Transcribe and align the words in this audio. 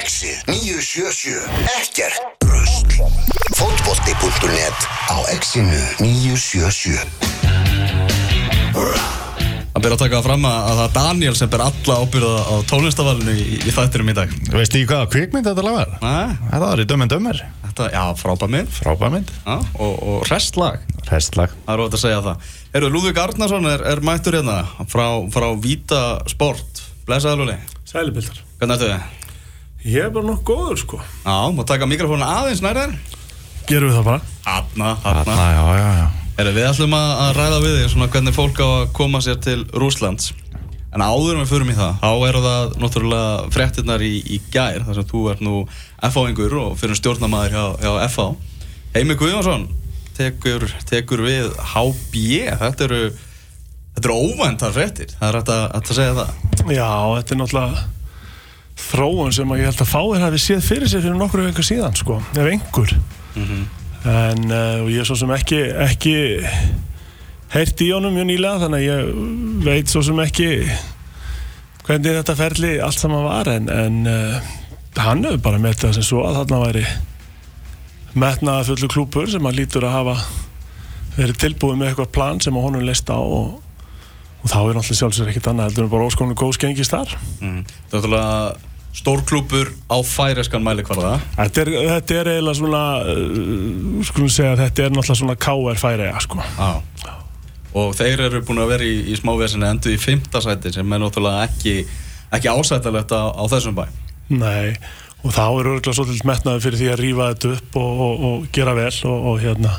Exið 0.00 0.38
977 0.48 1.68
Ekkert 1.76 2.44
Röst 2.48 2.94
Fótbolti.net 3.58 4.78
á 5.12 5.16
Exinu 5.34 5.80
977 6.00 7.04
Það 9.70 9.84
ber 9.84 9.94
að 9.94 10.00
taka 10.02 10.16
það 10.18 10.24
fram 10.26 10.46
að 10.48 10.56
að 10.60 10.78
það 10.78 10.84
er 10.86 10.94
Daniel 10.96 11.34
sem 11.38 11.50
ber 11.52 11.62
alla 11.64 11.98
ábyrða 12.02 12.32
á 12.48 12.54
tónlistavalinu 12.70 13.34
í, 13.36 13.44
í 13.60 13.72
þættinum 13.72 14.10
í 14.12 14.16
dag. 14.18 14.32
Veistu 14.52 14.80
í 14.80 14.86
hvaða 14.88 15.08
kvikmynd 15.12 15.46
þetta 15.50 15.64
lag 15.64 15.76
var? 15.78 15.92
Nei, 16.02 16.34
Þetta 16.50 16.64
var 16.64 16.82
í 16.82 16.88
Dömmen 16.90 17.12
Dömmer 17.12 17.40
Þetta, 17.64 17.86
já, 17.94 18.02
frábæð 18.18 18.52
mynd. 18.56 18.72
Frábær 18.80 19.14
mynd. 19.14 19.30
Já, 19.46 19.54
og, 19.78 19.94
og 20.00 20.26
restlag 20.28 20.82
Restlag 21.08 21.54
Það 21.64 21.72
er 21.76 21.84
ótt 21.86 21.96
að 21.96 22.04
segja 22.04 22.20
það. 22.26 22.50
Herru, 22.74 22.92
Lúðvík 22.96 23.22
Arnarsson 23.24 23.70
er, 23.72 23.86
er 23.94 24.04
mættur 24.04 24.36
hérna 24.40 24.58
frá, 24.90 25.06
frá 25.32 25.48
Víta 25.64 26.02
Sport 26.32 26.84
Blessaði 27.08 27.40
Lúli, 27.40 27.56
Sælipildar. 27.88 28.44
hvernig 28.60 28.76
ertu? 28.76 28.90
þið? 28.90 29.19
Ég 29.80 30.04
er 30.04 30.10
bara 30.12 30.28
nokkuð 30.28 30.58
góður 30.60 30.80
sko. 30.82 31.00
Já, 31.24 31.36
má 31.56 31.62
taka 31.68 31.88
mikrofónu 31.88 32.26
aðeins 32.26 32.60
nærðar 32.64 32.92
Gerum 33.68 33.88
við 33.88 33.96
það 34.00 34.06
bara. 34.10 34.20
Hanna, 34.44 34.90
Þarna, 35.00 35.24
hanna 35.24 35.48
já, 35.54 35.62
já, 35.78 35.88
já. 36.00 36.06
Herru, 36.36 36.52
við 36.56 36.68
ætlum 36.68 36.96
að, 36.98 37.10
að 37.24 37.32
ræða 37.38 37.58
við 37.64 37.74
þig 37.78 37.90
svona 37.94 38.08
hvernig 38.12 38.36
fólk 38.36 38.60
á 38.60 38.68
að 38.68 38.86
koma 38.96 39.20
sér 39.24 39.40
til 39.44 39.58
Rúslands 39.72 40.32
En 40.90 41.04
áður 41.06 41.36
en 41.36 41.44
við 41.44 41.52
förum 41.52 41.70
í 41.70 41.76
það 41.78 42.00
þá 42.02 42.10
eru 42.28 42.40
það 42.44 42.72
náttúrulega 42.82 43.50
fréttirnar 43.54 44.02
í, 44.02 44.14
í 44.26 44.40
gær 44.50 44.82
þar 44.88 44.98
sem 44.98 45.08
þú 45.12 45.20
ert 45.30 45.44
nú 45.46 45.56
FH-ingur 46.08 46.56
og 46.64 46.72
fyrir 46.80 46.98
stjórnamaður 46.98 47.54
hjá, 47.54 47.64
hjá 47.84 48.08
FH 48.08 48.26
Heimi 48.96 49.14
Guðjónsson 49.20 49.68
tekur, 50.20 50.66
tekur 50.90 51.22
við 51.24 51.52
HB 51.72 52.24
þetta 52.60 52.86
eru, 52.88 53.00
þetta 53.94 54.10
eru 54.10 54.18
óvæntar 54.18 54.74
fréttir. 54.74 55.14
Það 55.16 55.28
er 55.30 55.38
hægt 55.38 55.52
að, 55.54 55.64
að 55.78 55.92
segja 55.96 56.16
það. 56.18 56.34
Já, 56.74 56.90
þetta 57.16 57.34
er 57.36 57.40
náttúrulega 57.40 57.84
þróun 58.88 59.34
sem 59.34 59.56
ég 59.58 59.68
held 59.68 59.82
að 59.84 59.92
fáir 59.92 60.24
hafi 60.24 60.40
séð 60.42 60.62
fyrir 60.66 60.90
sér 60.90 61.04
fyrir 61.04 61.18
nokkru 61.18 61.44
vengar 61.46 61.66
síðan 61.66 61.98
sko, 61.98 62.20
ef 62.34 62.46
einhver. 62.46 62.96
En 64.10 64.46
uh, 64.48 64.88
ég 64.88 65.02
er 65.02 65.08
svo 65.08 65.16
sem 65.20 65.30
ekki, 65.34 65.60
ekki 65.84 66.14
heyrt 67.54 67.82
í 67.82 67.90
honum 67.92 68.14
mjög 68.14 68.28
nýlega 68.30 68.64
þannig 68.64 68.80
að 68.80 68.88
ég 68.88 69.12
veit 69.66 69.90
svo 69.90 70.02
sem 70.06 70.18
ekki 70.22 70.50
hvernig 71.86 72.18
þetta 72.20 72.36
ferli 72.38 72.76
allt 72.84 73.00
saman 73.00 73.26
var 73.26 73.50
en, 73.50 73.66
en 73.68 73.96
uh, 74.06 74.50
hann 75.00 75.24
hefur 75.26 75.42
bara 75.48 75.62
metið 75.62 75.88
það 75.88 75.96
sem 75.98 76.06
svo 76.06 76.22
að 76.26 76.38
þarna 76.40 76.60
væri 76.64 76.84
metnaða 78.20 78.68
fullu 78.70 78.90
klúpur 78.90 79.30
sem 79.30 79.44
hann 79.46 79.58
lítur 79.58 79.86
að 79.86 79.96
hafa 79.96 80.16
verið 81.16 81.42
tilbúið 81.42 81.80
með 81.80 81.90
eitthvað 81.90 82.14
plan 82.14 82.40
sem 82.42 82.54
honum 82.54 82.86
leist 82.86 83.10
á 83.10 83.18
og, 83.18 83.58
og 84.42 84.46
þá 84.46 84.58
er 84.60 84.78
náttúrulega 84.78 85.00
sjálfsögur 85.02 85.32
ekkert 85.32 85.50
annað 85.50 85.70
heldur 85.70 85.86
en 85.86 85.92
bara 85.94 86.08
óskonu 86.10 86.38
góðs 86.38 86.60
gengist 86.62 86.94
þar 86.94 87.16
mm. 87.40 87.62
þetta 87.66 87.98
er 87.98 87.98
náttúrulega 87.98 88.69
stórklúpur 88.96 89.70
á 89.86 89.96
færeskan 90.02 90.64
mælikvarða. 90.66 91.18
Þetta 91.36 91.62
er, 91.62 91.70
þetta 91.88 92.16
er 92.20 92.30
eiginlega 92.34 92.58
svona 92.58 92.84
uh, 93.06 94.00
skulum 94.06 94.30
segja 94.32 94.54
að 94.56 94.64
þetta 94.64 94.86
er 94.86 94.94
náttúrulega 94.94 95.20
svona 95.22 95.36
KR 95.46 95.80
færiða 95.80 96.22
sko. 96.24 96.40
Já. 96.42 97.16
Og 97.80 97.92
þeir 97.94 98.24
eru 98.26 98.40
búin 98.42 98.62
að 98.64 98.72
vera 98.72 98.86
í, 98.86 98.96
í 99.12 99.18
smávesinu 99.18 99.68
endur 99.68 99.94
í 99.94 100.00
fymta 100.02 100.42
sæti 100.42 100.72
sem 100.74 100.96
er 100.96 101.02
náttúrulega 101.04 101.46
ekki, 101.46 101.76
ekki 102.34 102.50
ásættalegt 102.50 103.14
á, 103.14 103.30
á 103.30 103.42
þessum 103.52 103.76
bæ. 103.78 103.84
Nei, 104.30 104.74
og 105.22 105.34
þá 105.36 105.44
er 105.44 105.70
örgulega 105.70 105.94
svolítið 105.94 106.26
metnaði 106.26 106.64
fyrir 106.64 106.80
því 106.80 106.90
að 106.90 107.04
rífa 107.04 107.28
þetta 107.30 107.52
upp 107.54 107.78
og, 107.78 108.02
og, 108.06 108.24
og 108.26 108.48
gera 108.54 108.74
vel 108.78 108.90
og, 108.90 109.28
og 109.30 109.38
hérna 109.44 109.76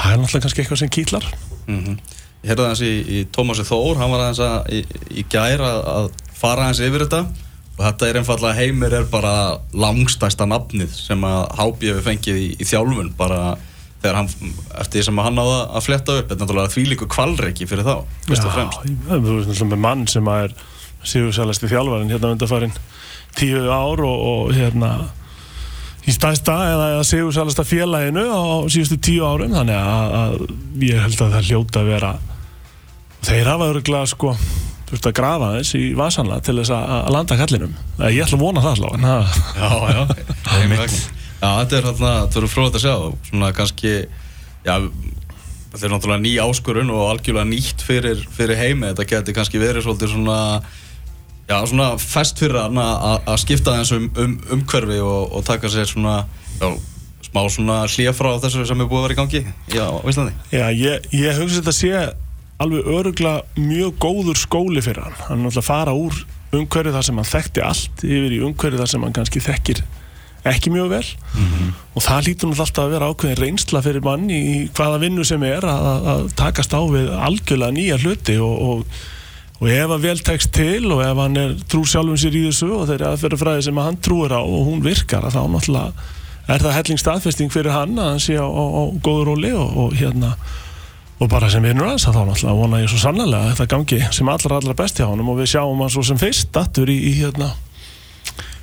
það 0.00 0.10
er 0.10 0.20
náttúrulega 0.24 0.44
kannski 0.46 0.64
eitthvað 0.64 0.82
sem 0.82 0.96
kýtlar. 0.98 1.30
Mm 1.68 2.00
Ég 2.40 2.54
heyrði 2.54 2.64
aðeins 2.64 2.80
í, 2.80 2.92
í 3.04 3.18
Tómasi 3.28 3.66
Þór, 3.68 3.98
hann 4.00 4.12
var 4.14 4.22
aðeins 4.24 4.38
að, 4.40 4.70
í, 4.72 5.00
í 5.20 5.24
gæra 5.28 5.74
að 5.84 6.06
fara 6.32 6.64
aðeins 6.64 6.78
yfir 6.86 7.02
þetta 7.04 7.18
og 7.78 7.82
þetta 7.86 8.08
er 8.08 8.20
einfallega 8.20 8.58
heimir 8.58 8.94
er 8.98 9.08
bara 9.10 9.34
langstæsta 9.72 10.46
nafnið 10.48 10.94
sem 10.96 11.26
að 11.26 11.42
Hábí 11.58 11.90
hefur 11.90 12.06
fengið 12.10 12.40
í, 12.40 12.48
í 12.60 12.68
þjálfun 12.68 13.12
bara 13.18 13.40
þegar 14.00 14.18
hann, 14.20 14.28
eftir 14.80 15.00
því 15.00 15.06
sem 15.10 15.22
hann 15.26 15.36
náða 15.36 15.60
að 15.76 15.86
fletta 15.86 16.18
upp, 16.18 16.28
þetta 16.28 16.36
er 16.36 16.42
náttúrulega 16.46 16.74
því 16.74 16.84
líku 16.88 17.08
kvalreiki 17.10 17.68
fyrir 17.68 17.86
þá, 17.86 17.94
fyrst 18.26 18.46
og 18.48 18.54
fremst. 18.56 18.84
Já, 18.88 19.14
þú 19.14 19.36
veist 19.36 19.50
náttúrulega 19.50 19.70
með 19.74 19.82
mann 19.84 20.04
sem 20.08 20.30
að 20.32 20.44
er 20.46 20.54
síðursælasti 21.10 21.70
þjálfarinn 21.70 22.12
hérna 22.12 22.34
undarfærin 22.34 22.76
tíu 23.38 23.64
ár 23.68 24.02
og, 24.04 24.22
og 24.30 24.54
hérna 24.56 24.90
í 26.08 26.14
stæsta 26.14 26.56
eða, 26.70 26.88
eða 26.96 27.06
sigursælasta 27.08 27.64
félaginu 27.68 28.24
á 28.32 28.42
síðustu 28.72 28.98
tíu 29.04 29.26
árum 29.26 29.52
þannig 29.54 29.76
að, 29.76 30.16
að 30.20 30.84
ég 30.86 31.02
held 31.04 31.20
að 31.20 31.36
það 31.36 31.48
hljóta 31.50 31.82
að 31.82 31.90
vera 31.92 32.12
þeir 33.26 33.50
hafa 33.52 33.70
örgulega 33.74 34.10
sko 34.10 34.34
þú 34.90 34.96
veist 34.96 35.08
að 35.08 35.16
grafa 35.20 35.52
þess 35.54 35.78
í 35.78 35.86
vasanlega 35.94 36.46
til 36.48 36.58
þess 36.58 36.74
að 36.74 36.92
að 36.98 37.14
landa 37.14 37.38
kallinum 37.38 37.78
ég 38.10 38.20
ætla 38.26 38.36
að 38.40 38.44
vona 38.44 38.66
það 38.66 38.78
slá 38.82 38.90
en 38.96 39.08
það 39.08 39.40
Já, 39.56 39.70
já. 39.94 41.00
Já, 41.40 41.48
þetta 41.62 41.78
er 41.78 41.86
þarna, 41.88 42.10
þetta 42.26 42.38
eru 42.40 42.48
fróðið 42.52 42.74
að 42.76 42.82
sjá, 42.84 42.94
svona 43.30 43.48
kannski, 43.56 43.92
já, 44.66 44.74
þetta 45.72 45.86
er 45.86 45.92
náttúrulega 45.94 46.20
ný 46.26 46.32
áskurun 46.44 46.92
og 46.92 47.06
algjörlega 47.14 47.48
nýtt 47.48 47.84
fyrir, 47.86 48.20
fyrir 48.36 48.60
heimi, 48.60 48.90
þetta 48.90 49.06
geti 49.08 49.34
kannski 49.38 49.62
verið 49.62 49.86
svolítið 49.86 50.12
svona, 50.12 50.36
já, 51.48 51.56
svona 51.70 51.88
fest 52.02 52.42
fyrir 52.44 52.60
hann 52.60 52.80
að 52.82 53.24
að 53.32 53.40
skipta 53.46 53.78
þess 53.78 53.96
um, 53.96 54.10
um 54.20 54.34
umhverfi 54.58 55.00
og, 55.00 55.32
og 55.38 55.46
taka 55.48 55.72
sér 55.72 55.88
svona, 55.88 56.18
já, 56.60 56.68
smá 57.30 57.42
svona 57.48 57.78
hlýja 57.88 58.12
frá 58.20 58.34
þessu 58.44 58.66
sem 58.68 58.84
er 58.84 58.90
búið 58.90 59.00
að 59.00 59.08
vera 59.08 59.16
í 59.16 59.20
gangi 59.22 59.42
já, 59.78 59.86
á 59.88 59.96
Íslandi. 60.12 60.36
Já, 60.52 60.66
ég, 60.76 61.08
ég 61.16 61.40
hugsa 61.40 61.62
þetta 61.62 61.76
sé 61.78 61.94
alveg 62.60 62.90
öruglega 62.92 63.42
mjög 63.56 63.94
góður 64.02 64.36
skóli 64.40 64.82
fyrir 64.84 65.02
hann. 65.06 65.16
Hann 65.28 65.38
er 65.38 65.44
náttúrulega 65.46 65.62
að 65.64 65.70
fara 65.70 65.94
úr 65.96 66.20
umhverju 66.52 66.92
þar 66.96 67.06
sem 67.06 67.18
hann 67.20 67.30
þekkti 67.30 67.62
allt 67.64 68.04
yfir 68.04 68.32
í 68.36 68.40
umhverju 68.44 68.80
þar 68.82 68.90
sem 68.92 69.04
hann 69.06 69.14
kannski 69.16 69.40
þekkir 69.44 69.82
ekki 70.50 70.70
mjög 70.72 70.88
vel 70.88 71.06
og 71.94 72.02
það 72.02 72.26
lítur 72.26 72.48
náttúrulega 72.48 72.64
alltaf 72.64 72.84
að 72.86 72.92
vera 72.94 73.08
ákveðin 73.12 73.40
reynsla 73.42 73.82
fyrir 73.84 74.04
mann 74.06 74.30
í 74.32 74.40
hvaða 74.76 75.00
vinnu 75.02 75.24
sem 75.28 75.42
er 75.44 75.66
að, 75.68 75.88
að- 76.14 76.30
takast 76.40 76.72
á 76.72 76.80
við 76.88 77.10
algjörlega 77.12 77.76
nýja 77.76 77.98
hluti 78.00 78.36
og, 78.40 78.54
og, 78.70 79.00
og 79.60 79.68
ef 79.68 79.92
að 79.96 80.06
vel 80.08 80.16
tekst 80.24 80.52
til 80.56 80.88
og 80.96 81.02
ef 81.04 81.20
hann 81.20 81.36
er 81.36 81.52
trúr 81.68 81.84
sjálfum 81.92 82.16
sér 82.22 82.38
í 82.40 82.46
þessu 82.48 82.70
og 82.72 82.88
þeirri 82.88 83.08
aðferðafræði 83.10 83.66
sem 83.68 83.78
að 83.82 83.88
hann 83.90 84.00
trúir 84.08 84.32
á 84.32 84.40
og 84.40 84.64
hún 84.70 84.80
virkar 84.84 85.28
að 85.28 85.36
þá 85.36 85.42
náttúrulega 85.58 86.08
er 86.56 86.64
það 86.64 86.76
helling 86.80 86.98
staðfesting 87.04 87.52
fyrir 87.52 87.76
hann 87.76 88.00
að 88.00 88.08
hann 88.14 88.24
sé 88.24 88.40
á, 88.40 88.48
á, 88.48 88.64
á 88.64 88.82
góður 89.04 89.28
róli 89.34 89.52
og, 89.54 89.76
og 89.84 89.92
hérna 90.00 90.32
og 91.20 91.28
bara 91.28 91.50
sem 91.52 91.64
vinnur 91.64 91.90
hans 91.90 92.06
að 92.08 92.16
þá 92.16 92.22
náttúrulega 92.30 92.60
vona 92.60 92.80
ég 92.80 92.92
svo 92.92 93.00
sannlega 93.02 93.40
að 93.44 93.50
þetta 93.52 93.66
gangi 93.74 93.98
sem 94.16 94.30
allra 94.32 94.60
allra 94.60 94.76
best 94.78 95.00
hjá 95.00 95.06
honum 95.08 95.32
og 95.32 95.40
við 95.42 95.50
sjáum 95.52 95.82
hann 95.84 95.92
svo 95.92 96.04
sem 96.06 96.20
fyrst 96.20 96.56
aftur 96.56 96.92
í, 96.92 96.96
í 97.10 97.12
hérna 97.20 97.50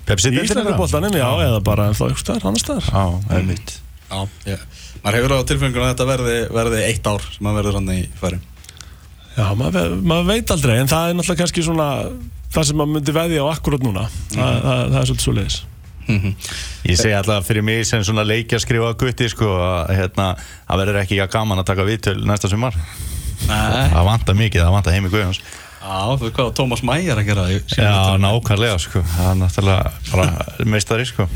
Pepsi 0.08 0.32
í 0.32 0.40
Íslandaboltanum, 0.40 1.16
já, 1.20 1.28
eða 1.44 1.60
bara 1.68 1.90
ennþá 1.92 2.08
ykkur 2.14 2.22
staðar, 2.22 2.46
annar 2.48 2.62
staðar. 2.62 2.86
Já, 2.88 3.34
einmitt. 3.36 3.74
Já, 4.08 4.22
ég, 4.48 4.62
maður 5.04 5.18
hefur 5.18 5.34
á 5.36 5.48
tilfengunum 5.50 5.84
að 5.84 5.90
þetta 5.92 6.06
verði, 6.08 6.36
verði 6.56 6.84
eitt 6.86 7.10
ár 7.12 7.26
sem 7.28 7.44
maður 7.44 7.58
verður 7.60 7.78
hann 7.82 7.92
í 7.92 7.98
færi. 8.22 8.40
Já, 9.36 9.46
maður, 9.60 9.98
maður 10.08 10.30
veit 10.30 10.54
aldrei, 10.56 10.78
en 10.80 10.92
það 10.94 11.10
er 11.10 11.18
náttúrulega 11.18 11.42
kannski 11.44 11.66
svona 11.68 11.90
það 12.56 12.70
sem 12.70 12.80
maður 12.80 12.94
myndi 12.94 13.18
veðja 13.20 13.44
á 13.44 13.48
akkurat 13.52 13.84
núna. 13.84 14.06
Það, 14.32 14.62
það, 14.64 14.86
það 14.86 15.02
er 15.02 15.12
svolítið 15.12 15.28
svo 15.28 15.36
leiðis 15.36 15.60
Ég 16.88 16.98
segi 16.98 17.14
alltaf 17.18 17.48
fyrir 17.48 17.66
mig 17.66 17.86
sem 17.88 18.04
svona 18.06 18.26
leikja 18.28 18.60
skrifa 18.64 18.94
gutti 19.00 19.30
sko 19.32 19.54
að 19.60 19.94
hérna, 19.98 20.32
það 20.68 20.84
verður 20.84 21.00
ekki 21.04 21.22
ekki 21.22 21.34
gaman 21.38 21.62
að 21.62 21.70
taka 21.72 21.88
viðtöl 21.88 22.18
næsta 22.28 22.52
sumar. 22.52 22.78
Það 23.48 24.04
vantar 24.08 24.38
mikið, 24.38 24.64
það 24.64 24.76
vantar 24.78 24.96
heimi 24.98 25.12
Guðjóns. 25.14 25.42
Já, 25.78 26.18
þú 26.18 26.26
veist 26.26 26.36
hvað 26.36 26.54
Tómas 26.58 26.82
Mæjar 26.84 27.22
að 27.22 27.28
gera 27.30 27.44
Já, 27.54 28.18
nákvæmlega 28.20 28.78
sko 28.82 29.04
Það 29.08 29.28
er 29.30 29.38
náttúrulega 29.40 29.92
bara 30.10 30.66
meistari 30.68 31.06
sko. 31.08 31.28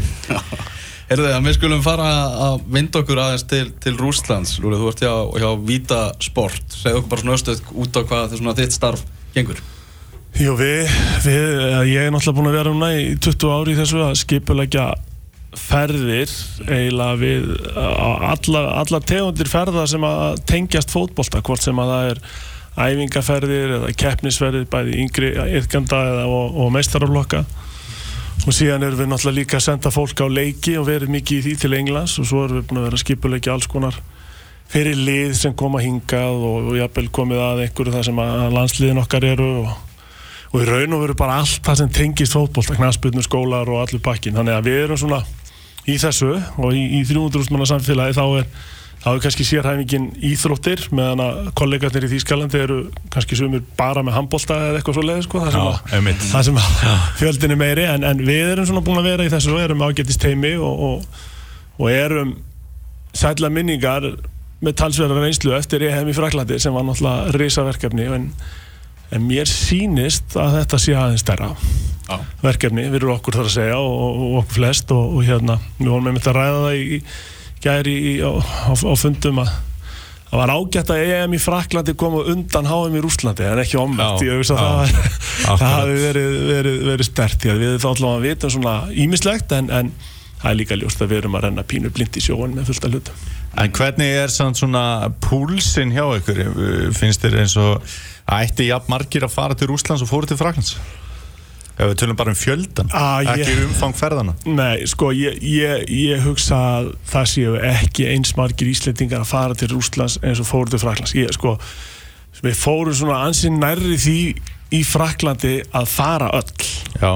Herðu 1.12 1.28
þið 1.28 1.36
að 1.36 1.46
við 1.46 1.56
skulum 1.58 1.84
fara 1.86 2.08
að 2.48 2.58
vinda 2.72 3.02
okkur 3.04 3.22
aðeins 3.22 3.46
til, 3.48 3.66
til 3.84 3.94
Rúslands 4.00 4.56
Lúri, 4.64 4.80
þú 4.80 4.90
ert 4.92 5.04
hjá, 5.06 5.14
hjá 5.44 5.50
Vita 5.68 6.02
Sport. 6.24 6.66
Segðu 6.74 7.02
okkur 7.02 7.14
bara 7.14 7.24
svona 7.24 7.38
östuð 7.38 7.64
út 7.86 8.00
á 8.00 8.02
hvað 8.02 8.36
þitt 8.60 8.76
starf 8.76 9.06
gengur 9.36 9.62
Jú, 10.40 10.54
við, 10.56 10.92
við, 11.26 11.48
eh, 11.60 11.80
ég 11.92 12.06
er 12.08 12.14
náttúrulega 12.14 12.38
búin 12.38 12.50
að 12.52 12.56
vera 12.56 12.72
núna 12.72 12.92
í 12.96 13.08
20 13.20 13.52
ári 13.52 13.74
í 13.74 13.80
þessu 13.82 14.00
að 14.06 14.14
skipulegja 14.22 14.86
ferðir 15.60 16.32
eiginlega 16.70 17.18
við 17.20 17.50
á 17.76 18.32
alla, 18.32 18.62
alla 18.80 19.02
tegundir 19.04 19.52
ferða 19.52 19.84
sem 19.92 20.06
að 20.08 20.40
tengjast 20.48 20.94
fótbolta, 20.94 21.42
hvort 21.44 21.64
sem 21.66 21.82
að 21.84 21.92
það 21.92 22.12
er 22.14 22.22
æfingaferðir 22.80 23.76
eða 23.78 23.92
keppnisferðir 24.00 24.70
bæði 24.72 25.02
yngri 25.04 25.34
yðganda 25.60 26.00
eða 26.14 26.24
og, 26.32 26.56
og 26.64 26.72
meistaraflokka. 26.78 27.44
Og 28.48 28.56
síðan 28.56 28.88
erum 28.88 29.04
við 29.04 29.12
náttúrulega 29.12 29.38
líka 29.42 29.60
að 29.60 29.68
senda 29.68 29.92
fólk 29.94 30.24
á 30.24 30.28
leiki 30.32 30.78
og 30.80 30.88
verið 30.88 31.12
mikið 31.14 31.38
í 31.38 31.44
því 31.50 31.60
til 31.62 31.76
Englands 31.78 32.16
og 32.18 32.32
svo 32.32 32.46
erum 32.48 32.62
við 32.62 32.70
búin 32.72 32.82
að 32.82 32.88
vera 32.88 33.04
skipulegja 33.04 33.54
alls 33.54 33.68
konar 33.70 34.00
fyrir 34.72 34.96
lið 34.96 35.36
sem 35.36 35.54
koma 35.58 35.84
hingað 35.84 36.40
og, 36.48 36.72
og 36.72 36.80
jafnvel 36.80 37.10
komið 37.14 37.44
að 37.44 37.64
einhverju 37.66 37.94
það 37.98 38.08
sem 38.08 38.22
að 38.24 38.56
landsliðin 38.56 39.02
okkar 39.04 39.28
eru 39.34 39.50
og, 39.66 39.74
og 40.52 40.58
í 40.60 40.68
raun 40.68 40.98
og 40.98 41.06
veru 41.06 41.16
bara 41.20 41.40
allt 41.42 41.62
það 41.64 41.80
sem 41.82 41.94
tengist 41.96 42.36
fótbolta, 42.36 42.76
knasputnu 42.76 43.24
skólar 43.26 43.70
og 43.72 43.86
allur 43.86 44.04
pakkin, 44.04 44.36
þannig 44.36 44.58
að 44.58 44.68
við 44.68 44.84
erum 44.84 45.00
svona 45.00 45.24
í 45.90 45.98
þessu 46.02 46.36
og 46.36 46.76
í, 46.76 46.84
í 47.00 47.02
300 47.08 47.52
manna 47.54 47.70
samfélagi 47.70 48.18
þá 48.20 48.26
er 48.42 48.54
þá 49.02 49.08
er 49.16 49.22
kannski 49.24 49.46
sérhæfingin 49.48 50.10
íþróttir 50.30 50.84
meðan 50.94 51.24
að 51.24 51.38
kollegarnir 51.58 52.06
í 52.06 52.10
Þýskalandi 52.12 52.60
eru 52.62 52.78
kannski 53.14 53.38
sumir 53.40 53.64
bara 53.78 54.04
með 54.06 54.18
handbólta 54.20 54.58
eða 54.68 54.78
eitthvað 54.78 54.98
svo 55.00 55.06
leiði 55.08 55.24
sko, 55.26 55.42
það 55.42 55.56
sem, 55.56 55.64
Já, 55.66 55.98
að, 55.98 56.26
það 56.28 56.46
sem 56.48 56.60
fjöldin 57.18 57.56
er 57.56 57.60
meiri. 57.64 57.88
En, 57.96 58.06
en 58.06 58.22
við 58.28 58.52
erum 58.52 58.68
svona 58.70 58.84
búin 58.86 59.02
að 59.02 59.10
vera 59.10 59.26
í 59.26 59.32
þessu 59.34 59.56
og 59.56 59.64
erum 59.64 59.82
ágætist 59.88 60.22
teimi 60.22 60.54
og, 60.62 60.86
og, 60.86 61.24
og 61.82 61.90
erum 61.90 62.36
sætla 63.18 63.50
minningar 63.54 64.06
með 64.62 64.78
talsverðar 64.84 65.26
reynslu 65.26 65.56
eftir 65.58 65.88
EHM 65.88 66.12
í 66.12 66.16
Fraklandi 66.16 66.62
sem 66.62 66.78
var 66.78 66.86
náttúrulega 66.86 67.34
risaverkefni. 67.42 68.06
En, 68.20 68.30
en 69.12 69.26
mér 69.28 69.50
sýnist 69.50 70.38
að 70.40 70.60
þetta 70.60 70.80
sé 70.82 70.96
aðeins 70.98 71.26
stærra 71.26 71.52
Já. 72.08 72.16
verkefni 72.42 72.88
fyrir 72.92 73.12
okkur 73.16 73.40
þar 73.40 73.50
að 73.50 73.56
segja 73.56 73.82
og, 73.82 73.98
og, 74.12 74.38
okkur 74.42 74.58
flest 74.60 74.94
og, 74.96 75.18
og 75.18 75.28
hérna, 75.28 75.58
við 75.80 75.92
vorum 75.94 76.10
með 76.12 76.32
að 76.32 76.40
ræða 76.40 76.64
það 76.66 76.80
í, 76.80 77.02
gæri 77.62 77.98
á, 78.24 78.32
á, 78.32 78.72
á 78.74 78.94
fundum 79.00 79.44
að 79.44 79.52
það 80.32 80.40
var 80.40 80.54
ágætt 80.56 80.94
að 80.94 81.02
EM 81.12 81.36
í 81.36 81.42
Fraklandi 81.44 81.96
koma 82.00 82.24
undan 82.32 82.70
HM 82.70 82.96
í 82.96 83.04
Rúslandi 83.04 83.48
en 83.48 83.62
ekki 83.66 83.80
omvægt, 83.82 84.24
Já, 84.24 84.30
ég 84.30 84.40
hugsa 84.40 84.56
að 84.56 84.96
það, 85.44 85.66
hafi 85.66 85.98
verið, 86.06 86.38
verið, 86.48 86.80
verið 86.88 87.10
stert 87.10 87.44
því 87.44 87.52
að 87.52 87.64
við 87.66 87.78
þá 87.84 87.88
allavega 87.92 88.24
vita 88.30 88.52
svona 88.56 88.76
ímislegt 89.04 89.56
en, 89.58 89.72
en 89.76 89.92
það 90.42 90.50
er 90.52 90.58
líka 90.60 90.78
ljóst 90.82 91.02
að 91.02 91.12
við 91.14 91.18
erum 91.24 91.36
að 91.38 91.44
renna 91.48 91.64
pínu 91.64 91.92
blind 91.94 92.18
í 92.18 92.24
sjóun 92.26 92.56
með 92.58 92.72
fullt 92.72 92.86
af 92.90 92.92
hlutum 92.96 93.28
En 93.62 93.72
hvernig 93.76 94.08
er 94.16 94.32
svona 94.32 94.82
púlsinn 95.20 95.92
hjá 95.92 96.06
ykkur? 96.22 96.38
Finnst 96.96 97.20
þér 97.26 97.34
eins 97.42 97.58
og 97.60 97.84
ætti 98.32 98.70
jafn 98.70 98.88
margir 98.94 99.26
að 99.28 99.34
fara 99.34 99.58
til 99.60 99.68
Rúslands 99.68 100.02
og 100.06 100.08
fóru 100.08 100.30
til 100.30 100.38
Fraklands? 100.40 100.78
Ef 101.76 101.90
við 101.90 101.98
tölum 102.00 102.16
bara 102.20 102.32
um 102.32 102.38
fjöldan, 102.38 102.90
Ah, 102.94 103.20
ég- 103.26 103.42
ekki 103.44 103.64
umfang 103.66 103.94
ferðana. 103.98 104.34
Nei, 104.46 104.86
sko, 104.88 105.10
ég, 105.12 105.40
ég, 105.42 105.84
ég 105.90 106.22
hugsa 106.24 106.56
að 106.56 106.90
það 107.12 107.28
séu 107.32 107.54
ekki 107.60 108.06
eins 108.12 108.32
margir 108.38 108.68
Íslendingar 108.72 109.24
að 109.26 109.32
fara 109.34 109.54
til 109.58 109.68
Rúslands 109.74 110.18
eins 110.24 110.40
og 110.40 110.48
fóru 110.48 110.70
til 110.70 110.80
Fraklands. 110.80 111.14
Ég, 111.18 111.32
sko, 111.36 111.58
við 112.44 112.56
fórum 112.60 112.94
svona 112.96 113.20
ansinn 113.28 113.60
nærri 113.60 113.98
því 114.00 114.18
í 114.78 114.84
Fraklandi 114.88 115.58
að 115.76 115.88
fara 115.92 116.30
öll 116.40 116.54
Já, 117.02 117.12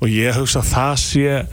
og 0.00 0.08
ég 0.08 0.34
hugsa 0.34 0.62
að 0.62 0.72
það 0.74 0.94
sé 1.04 1.46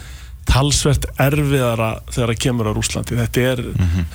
talsvert 0.45 1.05
erfiðara 1.19 1.89
þegar 2.11 2.31
það 2.31 2.41
kemur 2.45 2.69
á 2.69 2.71
Rúslandi. 2.77 3.17
Þetta 3.19 3.45
er, 3.51 3.61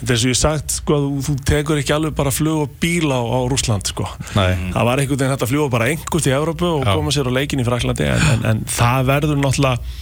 þetta 0.01 0.15
er 0.15 0.21
og 0.21 0.31
ég 0.31 0.39
sagt, 0.39 0.77
sko, 0.81 0.99
þú, 1.27 1.35
tekur 1.49 1.81
ekki 1.83 1.95
alveg 1.97 2.15
bara 2.19 2.33
flug 2.35 2.63
og 2.65 2.77
bíl 2.83 3.11
á, 3.11 3.21
á 3.21 3.39
Rúsland, 3.51 3.91
sko. 3.91 4.07
nei, 4.39 4.71
Það 4.75 4.87
var 4.91 5.03
einhvern 5.03 5.21
veginn 5.21 5.35
hægt 5.35 5.47
að 5.47 5.53
fljúa 5.53 5.71
bara 5.73 5.89
einhvert 5.91 6.29
í 6.31 6.37
Evrópu 6.37 6.69
og 6.71 6.85
Já. 6.87 6.93
koma 6.95 7.15
sér 7.15 7.29
á 7.29 7.33
leikin 7.35 7.63
í 7.63 7.67
Fraklandi 7.67 8.07
en, 8.09 8.29
en, 8.35 8.47
en 8.53 8.63
það 8.71 9.11
verður 9.11 9.43
náttúrulega 9.43 9.99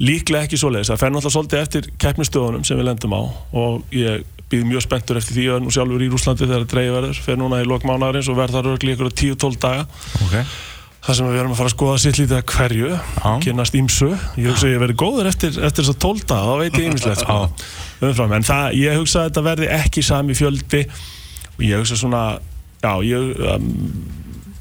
líklega 0.00 0.46
ekki 0.48 0.60
svoleiðis. 0.60 0.90
Það 0.92 1.00
fer 1.02 1.14
náttúrulega 1.14 1.36
svolítið 1.36 1.62
eftir 1.64 1.88
keppnistöðunum 2.00 2.62
sem 2.64 2.78
við 2.80 2.86
lendum 2.88 3.16
á 3.16 3.22
og 3.60 3.96
ég 3.96 4.24
býð 4.50 4.64
mjög 4.66 4.82
spenntur 4.86 5.18
eftir 5.20 5.36
því 5.36 5.46
að 5.54 5.60
nú 5.64 5.72
sjálfur 5.74 6.02
í 6.02 6.08
Rúslandi 6.10 6.46
þegar 6.46 6.64
það 6.64 6.72
dreigja 6.72 6.94
verður. 6.96 7.20
Fer 7.26 7.38
núna 7.38 7.60
í 7.62 7.68
lokmánaðarins 7.68 8.30
og 8.32 8.38
verð 8.40 8.56
þar 8.56 8.70
örgli 8.72 8.94
ykkur 8.96 9.12
10-12 9.12 9.60
daga. 9.62 9.84
ok. 10.26 10.36
Það 11.00 11.16
sem 11.16 11.28
við 11.30 11.38
erum 11.40 11.54
að 11.54 11.60
fara 11.62 11.70
að 11.70 11.74
skoða 11.74 12.00
sitt 12.02 12.18
lítið 12.20 12.36
að 12.36 12.50
hverju, 12.52 12.88
kynast 13.40 13.76
ímsu. 13.78 14.10
Ég 14.36 14.50
hugsa 14.52 14.66
að 14.68 14.74
ég 14.74 14.82
verði 14.82 14.96
góður 15.00 15.30
eftir, 15.30 15.56
eftir 15.56 15.86
þess 15.86 15.94
að 15.94 16.00
12 16.04 16.26
daga, 16.28 16.44
þá 16.44 16.60
veit 16.60 16.76
ég 16.76 16.88
ímislegt 16.90 17.22
sko. 17.24 17.36
Umfram. 18.04 18.34
En 18.36 18.44
það, 18.44 18.64
ég 18.76 19.00
hugsa 19.00 19.22
að 19.22 19.30
þetta 19.30 19.44
verði 19.48 19.70
ekki 19.78 20.04
sami 20.04 20.36
fjöldi 20.36 20.82
og 21.56 21.62
ég 21.64 21.80
hugsa 21.80 21.96
svona, 21.96 22.24
já, 22.84 22.92
ég, 23.08 23.32
um, 23.48 23.70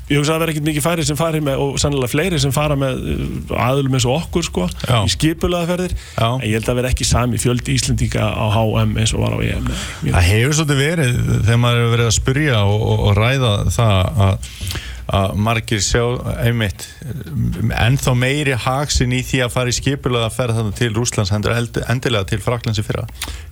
ég 0.07 0.15
hugsa 0.15 0.31
að 0.31 0.37
það 0.37 0.41
verði 0.45 0.55
ekkert 0.55 0.67
mikið 0.69 0.85
færi 0.87 1.05
sem 1.09 1.19
fari 1.19 1.41
með 1.43 1.63
og 1.65 1.75
sannlega 1.83 2.11
fleiri 2.15 2.39
sem 2.39 2.53
fara 2.55 2.79
með 2.79 3.03
uh, 3.03 3.53
aðlum 3.67 3.99
eins 3.99 4.07
og 4.07 4.15
okkur 4.23 4.47
sko, 4.47 4.67
Já. 4.87 4.97
í 5.03 5.11
skipulaða 5.11 5.69
ferðir 5.73 5.95
Já. 5.99 6.29
en 6.31 6.45
ég 6.47 6.55
held 6.55 6.71
að 6.71 6.79
verði 6.79 6.93
ekki 6.95 7.07
sami 7.11 7.41
fjöldi 7.41 7.75
Íslendinga 7.75 8.31
á 8.31 8.45
HM 8.55 8.95
eins 8.95 9.11
og 9.11 9.27
var 9.27 9.35
á 9.35 9.39
EM 9.43 9.67
Það 10.07 10.29
hefur 10.31 10.57
svolítið 10.61 10.81
verið 10.87 11.19
þegar 11.35 11.61
maður 11.65 11.83
hefur 11.83 11.93
verið 11.97 12.09
að 12.09 12.15
spyrja 12.17 12.63
og, 12.63 12.87
og, 12.89 13.03
og 13.11 14.87
að, 15.09 15.35
margir 15.41 15.81
sjá 15.83 16.03
einmitt 16.43 16.85
ennþá 17.73 18.13
meiri 18.17 18.55
haksin 18.59 19.13
í 19.15 19.21
því 19.25 19.41
að 19.45 19.53
fara 19.55 19.71
í 19.71 19.77
skipulega 19.77 20.29
að 20.29 20.37
ferða 20.37 20.57
þarna 20.59 20.77
til 20.79 20.89
Rúslands 20.95 21.33
endilega 21.33 22.25
til 22.29 22.41
Fraklands 22.43 22.81
í 22.81 22.85
fyrra. 22.85 23.07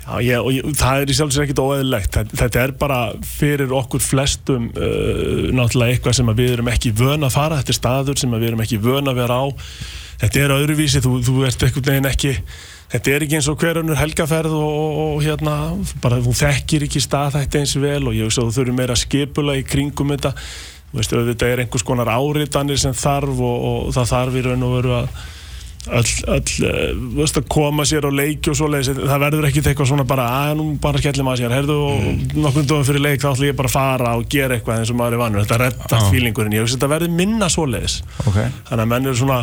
Já, 0.06 0.14
ég, 0.24 0.38
og 0.40 0.54
ég, 0.54 0.70
það 0.78 1.02
er 1.02 1.12
í 1.12 1.18
sjálfsög 1.18 1.46
ekkit 1.48 1.64
óeðilegt 1.64 2.22
þetta, 2.38 2.64
er 2.64 2.76
bara 2.80 3.02
fyrir 3.26 3.74
okkur 3.76 4.04
flestum 4.04 4.70
uh, 4.72 5.50
náttúrulega 5.52 5.98
eitthvað 5.98 6.20
sem 6.20 6.34
við 6.38 6.56
erum 6.56 6.72
ekki 6.72 6.94
vön 6.98 7.28
að 7.28 7.36
fara, 7.36 7.60
þetta 7.62 7.74
er 7.74 7.82
staður 7.82 8.24
sem 8.24 8.38
við 8.38 8.50
erum 8.52 8.66
ekki 8.66 8.82
vön 8.84 9.12
að 9.12 9.22
vera 9.24 9.42
á. 9.44 9.46
Þetta 10.18 10.42
er 10.42 10.56
öðruvísi, 10.56 11.04
þú, 11.06 11.20
þú 11.26 11.44
ert 11.46 11.68
einhvern 11.68 11.92
veginn 11.92 12.10
ekki 12.10 12.34
þetta 12.88 13.12
er 13.12 13.24
ekki 13.26 13.36
eins 13.36 13.50
og 13.52 13.60
hver 13.60 13.82
önnur 13.82 14.00
helgaferð 14.00 14.54
og, 14.56 14.64
og, 14.64 15.00
og 15.04 15.26
hérna 15.26 15.56
bara 16.04 16.22
þú 16.24 16.34
þekkir 16.40 16.86
ekki 16.88 17.02
stað 17.04 17.36
þetta 17.42 17.60
eins 17.60 17.76
vel 17.84 18.00
og 18.08 18.16
ég 18.16 18.30
veist 18.30 18.40
að 18.40 18.48
þú 18.48 18.56
þurfum 18.56 18.80
meira 18.80 18.96
skipula 18.96 19.58
í 19.60 19.66
kringum 19.68 20.14
þetta 20.16 20.32
þú 20.92 21.00
veist, 21.00 21.18
þetta 21.32 21.50
er 21.52 21.64
einhvers 21.64 21.88
konar 21.88 22.14
áritanir 22.14 22.80
sem 22.82 22.96
þarf 22.96 23.42
og, 23.42 23.66
og 23.72 23.90
það 23.98 24.14
þarf 24.14 24.38
í 24.38 24.46
raun 24.46 24.68
og 24.68 24.78
veru 24.78 24.96
að 25.02 25.10
öll, 25.88 26.14
öll 26.36 26.68
uh, 26.68 27.04
veist, 27.20 27.40
að 27.40 27.48
koma 27.52 27.86
sér 27.88 28.08
á 28.08 28.12
leiki 28.12 28.52
og 28.52 28.58
svoleiðis, 28.60 28.92
það 28.98 29.24
verður 29.24 29.48
ekki 29.50 29.64
eitthvað 29.64 29.90
svona 29.92 30.08
bara 30.08 30.28
að 30.42 30.58
nú 30.60 30.68
bara 30.84 31.02
skellum 31.02 31.32
að 31.32 31.42
sér, 31.42 31.56
herðu 31.56 31.78
og 31.86 32.04
mm. 32.04 32.36
nokkur 32.44 32.68
dögum 32.68 32.88
fyrir 32.88 33.04
leik 33.04 33.24
þá 33.24 33.30
ætlum 33.32 33.50
ég 33.50 33.58
bara 33.60 33.72
að 33.72 33.78
fara 33.78 34.14
og 34.20 34.28
gera 34.32 34.58
eitthvað 34.58 34.82
eins 34.82 34.92
og 34.94 35.00
maður 35.00 35.18
er 35.18 35.24
vannur, 35.24 35.46
þetta 35.46 35.62
reddar 35.64 36.04
Já. 36.04 36.10
fílingurinn 36.12 36.58
ég 36.58 36.68
veist 36.68 36.78
þetta 36.78 36.92
verður 36.96 37.18
minna 37.22 37.50
svoleiðis 37.52 38.00
Ok. 38.26 38.40
þannig 38.70 38.84
að 38.84 38.92
menn 38.94 39.12
eru 39.12 39.22
svona 39.22 39.42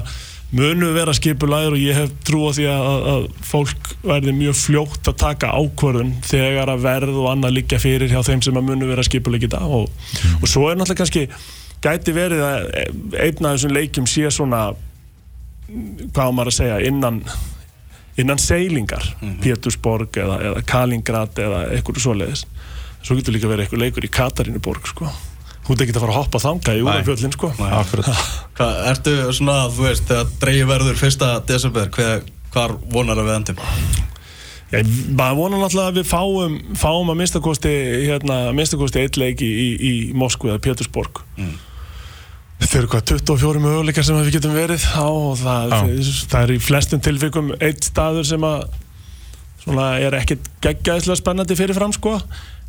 munu 0.55 0.93
vera 0.94 1.14
skipulæður 1.17 1.76
og 1.76 1.82
ég 1.82 1.96
hef 1.99 2.12
trú 2.26 2.44
á 2.46 2.50
því 2.55 2.67
að, 2.70 3.06
að, 3.12 3.25
fólk 3.49 3.91
verði 4.05 4.35
mjög 4.37 4.58
fljótt 4.61 5.11
að 5.11 5.19
taka 5.25 5.55
ákvörðun 5.56 6.12
þegar 6.26 6.75
að 6.75 6.85
verð 6.85 7.19
og 7.23 7.31
annað 7.32 7.56
liggja 7.58 7.81
fyrir 7.82 8.12
hjá 8.12 8.20
þeim 8.26 8.44
sem 8.44 8.61
að 8.61 8.69
munu 8.69 8.91
vera 8.91 9.06
skipulæk 9.06 9.49
í 9.49 9.52
dag. 9.56 9.64
Og, 9.64 9.88
og 10.41 10.46
svo 10.50 10.69
er 10.70 10.79
náttúrulega 10.79 11.02
kannski 11.02 11.26
gæti 11.85 12.14
verið 12.17 12.44
að 12.44 12.69
einn 13.25 13.49
af 13.49 13.56
þessum 13.56 13.75
leikjum 13.75 14.06
sé 14.08 14.31
svona 14.32 14.69
hvað 16.14 16.37
maður 16.37 16.52
að 16.52 16.58
segja 16.61 16.81
innan 16.87 17.25
innan 18.20 18.38
seilingar 18.38 19.06
Pétursborg 19.43 20.19
eða, 20.23 20.38
eða 20.50 20.64
Kalingrad 20.69 21.38
eða 21.43 21.64
eitthvað 21.75 22.02
svoleiðis. 22.05 22.44
Svo 23.05 23.17
getur 23.19 23.35
líka 23.35 23.50
verið 23.50 23.67
eitthvað 23.67 23.82
leikur 23.82 24.06
í 24.06 24.12
Katarínuborg 24.12 24.87
sko. 24.88 25.11
Hún 25.64 25.76
er 25.76 25.84
ekki 25.84 25.94
að 25.94 26.02
fara 26.05 26.14
að 26.14 26.19
hoppa 26.20 26.40
þanga 26.43 26.76
í 26.76 26.82
úrafjöllin 26.84 27.34
sko. 27.34 27.50
Akkurat. 27.64 28.25
Hvað, 28.58 28.81
ertu 28.93 29.14
svona, 29.37 29.58
þú 29.72 29.87
veist, 29.88 30.08
þegar 30.11 30.32
dreigi 30.43 30.70
verður 30.70 30.99
fyrsta 31.00 31.31
desember, 31.49 31.93
hver, 31.94 32.25
hvar 32.55 32.76
vonar 32.93 33.20
að 33.20 33.31
við 33.31 33.38
endum? 33.38 33.62
Maður 35.14 35.38
vonar 35.38 35.61
náttúrulega 35.62 35.93
að 35.93 36.00
við 36.00 36.08
fáum, 36.11 36.56
fáum 36.81 37.12
að 37.12 37.20
minnstakosti 37.20 37.75
hérna, 38.08 38.40
minnstakosti 38.56 39.05
eitt 39.05 39.19
leik 39.20 39.44
í, 39.44 39.50
í, 39.50 39.69
í 39.78 39.93
Moskvu 40.19 40.52
eða 40.52 40.64
Pétursborg 40.64 41.22
Mm. 41.34 41.56
Þetta 42.62 42.78
eru 42.78 42.88
hvað 42.93 43.02
24 43.10 43.60
möguleikar 43.60 44.05
sem 44.06 44.17
við 44.22 44.37
getum 44.37 44.52
verið 44.55 44.84
á 44.94 45.05
og 45.05 45.34
það, 45.40 45.72
það 46.31 46.37
er 46.38 46.52
í 46.55 46.58
flestum 46.62 47.02
tilfengum 47.02 47.50
eitt 47.58 47.84
staður 47.84 48.28
sem 48.28 48.46
að 48.46 48.62
svona 49.65 49.89
er 50.00 50.17
ekkert 50.20 50.46
geggjaðislega 50.65 51.19
spennandi 51.19 51.56
fyrirfram 51.58 51.93
sko 51.96 52.15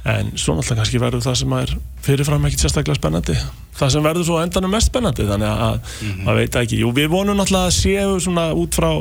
en 0.05 0.33
svo 0.37 0.53
náttúrulega 0.53 0.81
kannski 0.81 1.01
verður 1.01 1.23
það 1.25 1.39
sem 1.41 1.55
er 1.57 1.71
fyrirfram 2.05 2.43
ekkert 2.47 2.65
sérstaklega 2.65 2.99
spennandi. 2.99 3.37
Það 3.75 3.95
sem 3.95 4.05
verður 4.05 4.27
svo 4.27 4.41
endanum 4.41 4.75
mest 4.75 4.91
spennandi 4.91 5.25
þannig 5.27 5.63
að 5.67 5.95
maður 6.25 6.41
veit 6.41 6.53
það 6.53 6.67
ekki. 6.67 6.81
Jú, 6.83 6.91
við 6.95 7.09
vonum 7.11 7.39
náttúrulega 7.39 7.71
að 7.71 7.79
séu 7.79 8.19
svona 8.23 8.51
út 8.55 8.77
frá 8.77 8.91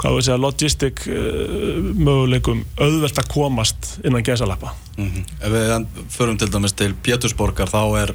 hvað 0.00 0.16
við 0.16 0.26
segja, 0.26 0.40
logistik 0.40 1.02
uh, 1.12 1.88
möguleikum 2.00 2.62
auðvelt 2.80 3.20
að 3.20 3.30
komast 3.34 3.96
innan 4.04 4.24
gesalappa 4.26 4.74
Mm 4.96 5.24
Ef 5.40 5.52
við 5.52 5.86
förum 6.12 6.38
til 6.38 6.50
dæmis 6.52 6.72
til 6.76 6.94
Pétursborgar, 6.94 7.68
þá 7.68 7.82
er, 8.02 8.14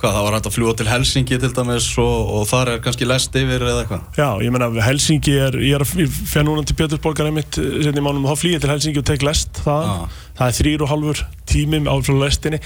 hvað, 0.00 0.12
þá 0.16 0.20
var 0.26 0.34
hægt 0.36 0.48
að 0.50 0.54
fljúa 0.56 0.74
til 0.76 0.88
Helsingi 0.90 1.38
til 1.40 1.50
dæmis 1.56 1.86
og, 2.02 2.32
og 2.36 2.42
þar 2.50 2.70
er 2.74 2.80
kannski 2.84 3.08
lest 3.08 3.36
yfir 3.40 3.64
eða 3.64 3.82
eitthvað? 3.84 4.02
Já, 4.18 4.26
ég 4.44 4.52
meina 4.54 4.68
Helsingi 4.84 5.36
er, 5.46 5.56
ég 5.64 5.78
er 5.80 5.84
fer 6.32 6.44
núna 6.46 6.64
til 6.68 6.76
Pétursborgar 6.78 7.30
einmitt 7.30 7.56
setni 7.56 8.04
mánum 8.04 8.26
og 8.28 8.34
þá 8.34 8.42
flýja 8.42 8.60
til 8.64 8.72
Helsingi 8.74 9.00
og 9.02 9.08
tek 9.08 9.24
lest 9.26 9.62
það, 9.64 9.86
Ah. 9.86 10.18
það 10.38 10.50
er 10.52 10.58
þrýr 10.60 10.84
og 10.86 10.92
halvur 10.92 11.22
tími 11.48 11.80
á 11.88 11.94
frá 12.04 12.16
lestinni 12.20 12.60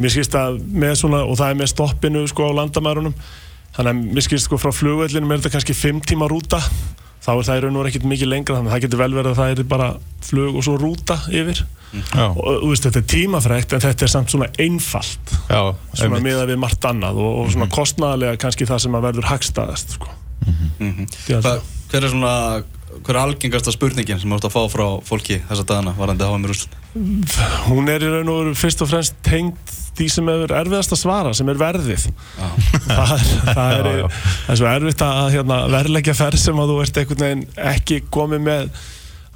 mér 0.00 0.12
skilst 0.12 0.34
að 0.36 0.60
með 0.74 0.94
svona, 1.00 1.22
og 1.24 1.38
það 1.40 1.50
er 1.54 1.60
með 1.62 1.72
stoppinu 1.72 2.26
sko 2.28 2.50
á 2.50 2.56
landamærunum 2.60 3.14
þannig 3.76 3.90
að 3.90 4.02
mér 4.18 4.26
skilst 4.28 4.48
sko 4.50 4.58
frá 4.60 4.70
flugvellinum 4.74 5.32
er 5.34 5.40
þetta 5.40 5.54
kannski 5.56 5.74
fimm 5.78 6.02
tíma 6.04 6.28
rúta 6.30 6.60
þá 7.24 7.30
er 7.34 7.46
það 7.48 7.56
í 7.56 7.62
raun 7.64 7.76
og 7.76 7.80
veru 7.82 7.92
ekkert 7.92 8.10
mikið 8.10 8.30
lengra 8.30 8.58
þannig 8.58 8.70
að 8.70 8.74
það 8.76 8.84
getur 8.84 9.00
vel 9.00 9.14
verið 9.14 9.30
að 9.30 9.40
það 9.40 9.52
er 9.54 9.68
bara 9.72 9.88
flug 10.24 10.58
og 10.58 10.66
svo 10.66 10.74
rúta 10.80 11.16
yfir. 11.32 11.62
Já, 11.94 12.24
og 12.26 12.58
þú 12.64 12.70
veist 12.72 12.88
þetta 12.88 13.00
er 13.00 13.06
tímafrekt 13.12 13.72
en 13.76 13.82
þetta 13.84 14.04
er 14.06 14.10
samt 14.10 14.32
svona 14.34 14.48
einfalt. 14.60 15.34
Já, 15.46 15.60
svona 15.94 16.20
miða 16.24 16.48
við 16.50 16.60
margt 16.64 16.88
annað 16.90 17.20
og, 17.22 17.36
og 17.44 17.52
svona 17.54 17.70
kostnaðarlega 17.72 18.40
kannski 18.42 18.68
það 18.68 18.82
sem 18.84 18.98
að 18.98 19.06
verður 19.08 19.30
hagstaðast 19.30 19.96
sko. 19.98 20.10
Mm 20.82 21.06
Já, 21.30 21.38
Hva, 21.40 21.54
hver 21.92 22.04
er 22.04 22.12
svona, 22.12 22.34
hver 23.02 23.16
er 23.16 23.20
algengasta 23.24 23.72
spurningin 23.74 24.20
sem 24.22 24.30
þú 24.30 24.38
ert 24.38 24.48
að 24.48 24.54
fá 24.54 24.62
frá 24.72 24.84
fólki 25.06 25.40
þessa 25.48 25.66
dagana 25.68 25.94
varandi 25.98 26.28
HM 26.28 26.46
Rúsland? 26.50 26.80
hún 27.68 27.88
er 27.90 28.04
í 28.06 28.10
raun 28.12 28.30
og 28.30 28.40
veru 28.42 28.54
fyrst 28.58 28.84
og 28.84 28.90
fremst 28.92 29.16
tengd 29.26 29.74
því 29.94 30.08
sem 30.10 30.28
er 30.32 30.52
erfiðast 30.58 30.94
að 30.94 31.00
svara, 31.04 31.32
sem 31.38 31.48
er 31.52 31.58
verðið 31.60 32.08
Já. 32.08 32.48
það 32.88 33.14
er, 33.14 33.30
það 33.54 33.76
er, 33.76 33.86
Já, 33.86 33.94
já. 34.00 34.08
það 34.10 34.50
er 34.54 34.60
svo 34.60 34.68
erfitt 34.72 35.04
að 35.06 35.30
hérna, 35.36 35.58
verðleggja 35.74 36.16
ferð 36.18 36.42
sem 36.42 36.60
að 36.62 36.72
þú 36.72 36.78
ert 36.84 37.00
einhvern 37.02 37.24
veginn 37.26 37.44
ekki 37.74 38.00
komið 38.14 38.44
með 38.48 38.68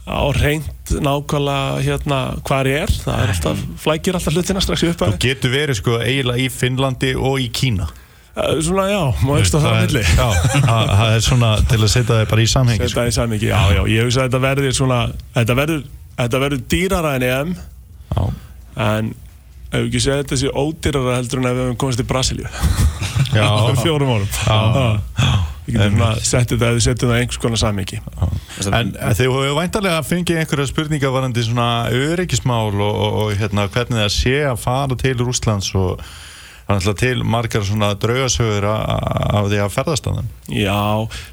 á 0.09 0.25
reynd 0.33 0.93
nákvæmlega 1.05 1.81
hérna 1.85 2.19
hvar 2.49 2.69
ég 2.71 2.87
er 2.87 2.93
það 3.05 3.23
er 3.23 3.33
alltaf, 3.35 3.62
flækir 3.85 4.17
alltaf 4.19 4.35
hlutina 4.38 4.62
strax 4.65 4.83
í 4.83 4.88
Þú 4.88 4.95
upphæði 4.97 5.19
getur 5.27 5.53
verið 5.53 5.79
sko 5.83 5.99
eiginlega 6.00 6.43
í 6.43 6.49
Finnlandi 6.53 7.11
og 7.19 7.43
í 7.45 7.50
Kína 7.53 7.91
svona 8.64 8.87
já, 8.90 9.00
má 9.25 9.33
ekki 9.38 9.52
það 9.54 9.66
á 9.66 9.73
er, 9.73 9.85
milli? 9.87 10.02
já, 10.07 10.26
það 10.68 10.90
það 10.92 11.14
er 11.14 11.25
svona 11.26 11.52
til 11.71 11.78
að 11.80 11.92
setja 11.95 12.18
þig 12.18 12.33
bara 12.33 12.45
í 12.45 12.50
samhengi 12.52 12.88
sko. 12.88 12.88
Þetta 12.99 13.07
í 13.12 13.16
sammingi, 13.16 13.49
já, 13.50 13.61
já, 13.75 13.80
ég 13.92 14.09
hugsa 14.09 14.25
að 14.25 14.28
þetta 14.28 14.42
verður 14.45 14.76
svona, 14.78 15.00
þetta 15.37 15.57
verður, 15.59 15.83
þetta 16.21 16.42
verður 16.45 16.62
dýrara 16.75 17.14
en 17.18 17.26
EM. 17.28 17.57
Já. 18.09 18.23
en 18.88 19.11
ef 19.68 19.83
við 19.83 19.87
ekki 19.88 20.00
segja 20.00 20.23
þetta 20.23 20.40
sé 20.40 20.52
ódýrara 20.54 21.18
heldur 21.18 21.42
en 21.42 21.50
ef 21.50 21.57
við 21.59 21.64
hefum 21.66 21.80
komast 21.83 22.00
til 22.00 22.09
Brasilíu. 22.09 22.50
Já. 23.35 23.49
fjórum 23.85 24.14
árum. 24.16 24.30
Já. 24.47 25.38
Við 25.68 25.76
getum 25.76 25.99
svona 25.99 26.12
sett 26.25 26.52
þetta 26.54 26.71
ef 26.71 26.78
við 26.78 26.85
setjum 26.87 27.11
það 27.11 27.18
einhvers 27.21 27.40
konar 27.42 27.61
sammingi 27.61 27.99
En 28.73 28.95
þau 28.97 29.26
hefur 29.26 29.57
væntalega 29.59 29.99
fengið 30.07 30.40
einhverja 30.40 30.71
spurningar 30.71 31.12
varandi 31.12 31.45
svona 31.45 31.66
öryggismál 31.92 32.73
og, 32.73 32.80
og, 32.88 33.18
og 33.21 33.35
hérna, 33.37 33.66
hvernig 33.75 34.00
það 34.00 34.14
sé 34.14 34.38
að 34.49 34.62
fara 34.62 34.97
til 35.02 35.18
Rússlands 35.21 35.68
og 35.76 36.00
er 36.68 36.76
alltaf 36.76 36.98
til 37.00 37.25
margar 37.25 37.64
svona 37.64 37.94
draugasögur 37.96 38.66
af 38.68 39.46
því 39.48 39.60
að 39.64 39.72
ferðast 39.72 40.08
að 40.10 40.18
þeim. 40.18 40.28
Já, 40.58 40.80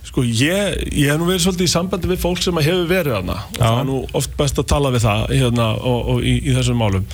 sko 0.07 0.23
ég, 0.23 0.77
ég 0.95 1.11
hef 1.11 1.19
nú 1.19 1.27
verið 1.27 1.43
svolítið 1.43 1.67
í 1.67 1.73
sambandi 1.73 2.11
við 2.11 2.21
fólk 2.23 2.43
sem 2.43 2.61
að 2.61 2.69
hefur 2.69 2.87
verið 2.93 3.17
þarna. 3.17 3.35
Og 3.49 3.59
það 3.59 3.81
er 3.81 3.89
nú 3.89 3.99
oft 4.21 4.37
best 4.39 4.61
að 4.61 4.69
tala 4.71 4.93
við 4.95 5.05
það 5.07 5.25
hérna, 5.33 5.67
og, 5.75 6.13
og 6.13 6.23
í, 6.23 6.37
í 6.39 6.55
þessum 6.55 6.79
málum. 6.79 7.09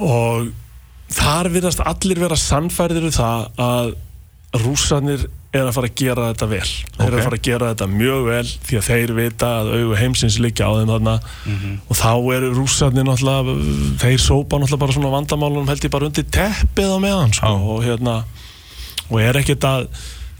Og 0.00 0.48
þar 1.12 1.52
virðast 1.52 1.84
allir 1.92 2.24
vera 2.24 2.40
sannfærðir 2.40 3.10
um 3.10 3.14
það 3.18 3.62
að 3.68 3.92
rússarnir 4.62 5.28
er 5.52 5.66
að 5.66 5.74
fara 5.76 5.88
að 5.90 5.98
gera 6.00 6.28
þetta 6.30 6.48
vel. 6.48 6.68
Þeir 6.96 7.06
eru 7.06 7.18
að 7.18 7.26
fara 7.26 7.38
að 7.38 7.46
gera 7.48 7.70
þetta 7.72 7.88
mjög 7.92 8.22
vel 8.28 8.44
því 8.68 8.78
að 8.78 8.86
þeir 8.88 9.12
vita 9.18 9.50
að 9.58 9.72
augu 9.76 9.98
heimsins 10.00 10.38
liggja 10.40 10.68
á 10.68 10.72
þeim 10.78 10.92
þarna. 10.94 11.16
Og 11.88 11.98
þá 11.98 12.12
eru 12.36 12.52
rússarnir 12.56 13.06
náttúrulega 13.08 13.56
þeir 14.00 14.22
sópa 14.24 14.60
náttúrulega 14.62 14.84
bara 14.86 14.96
svona 14.96 15.12
vandamálunum 15.12 15.68
held 15.68 15.84
ég 15.84 15.92
bara 15.92 16.08
undir 16.08 16.24
teppið 16.32 16.96
á 16.96 16.98
meðan 17.04 17.36
sko, 17.36 17.52
og 17.76 17.84
hérna 17.84 18.22
og 19.10 19.20
er 19.20 19.36
ekkert 19.42 19.68
að 19.68 19.86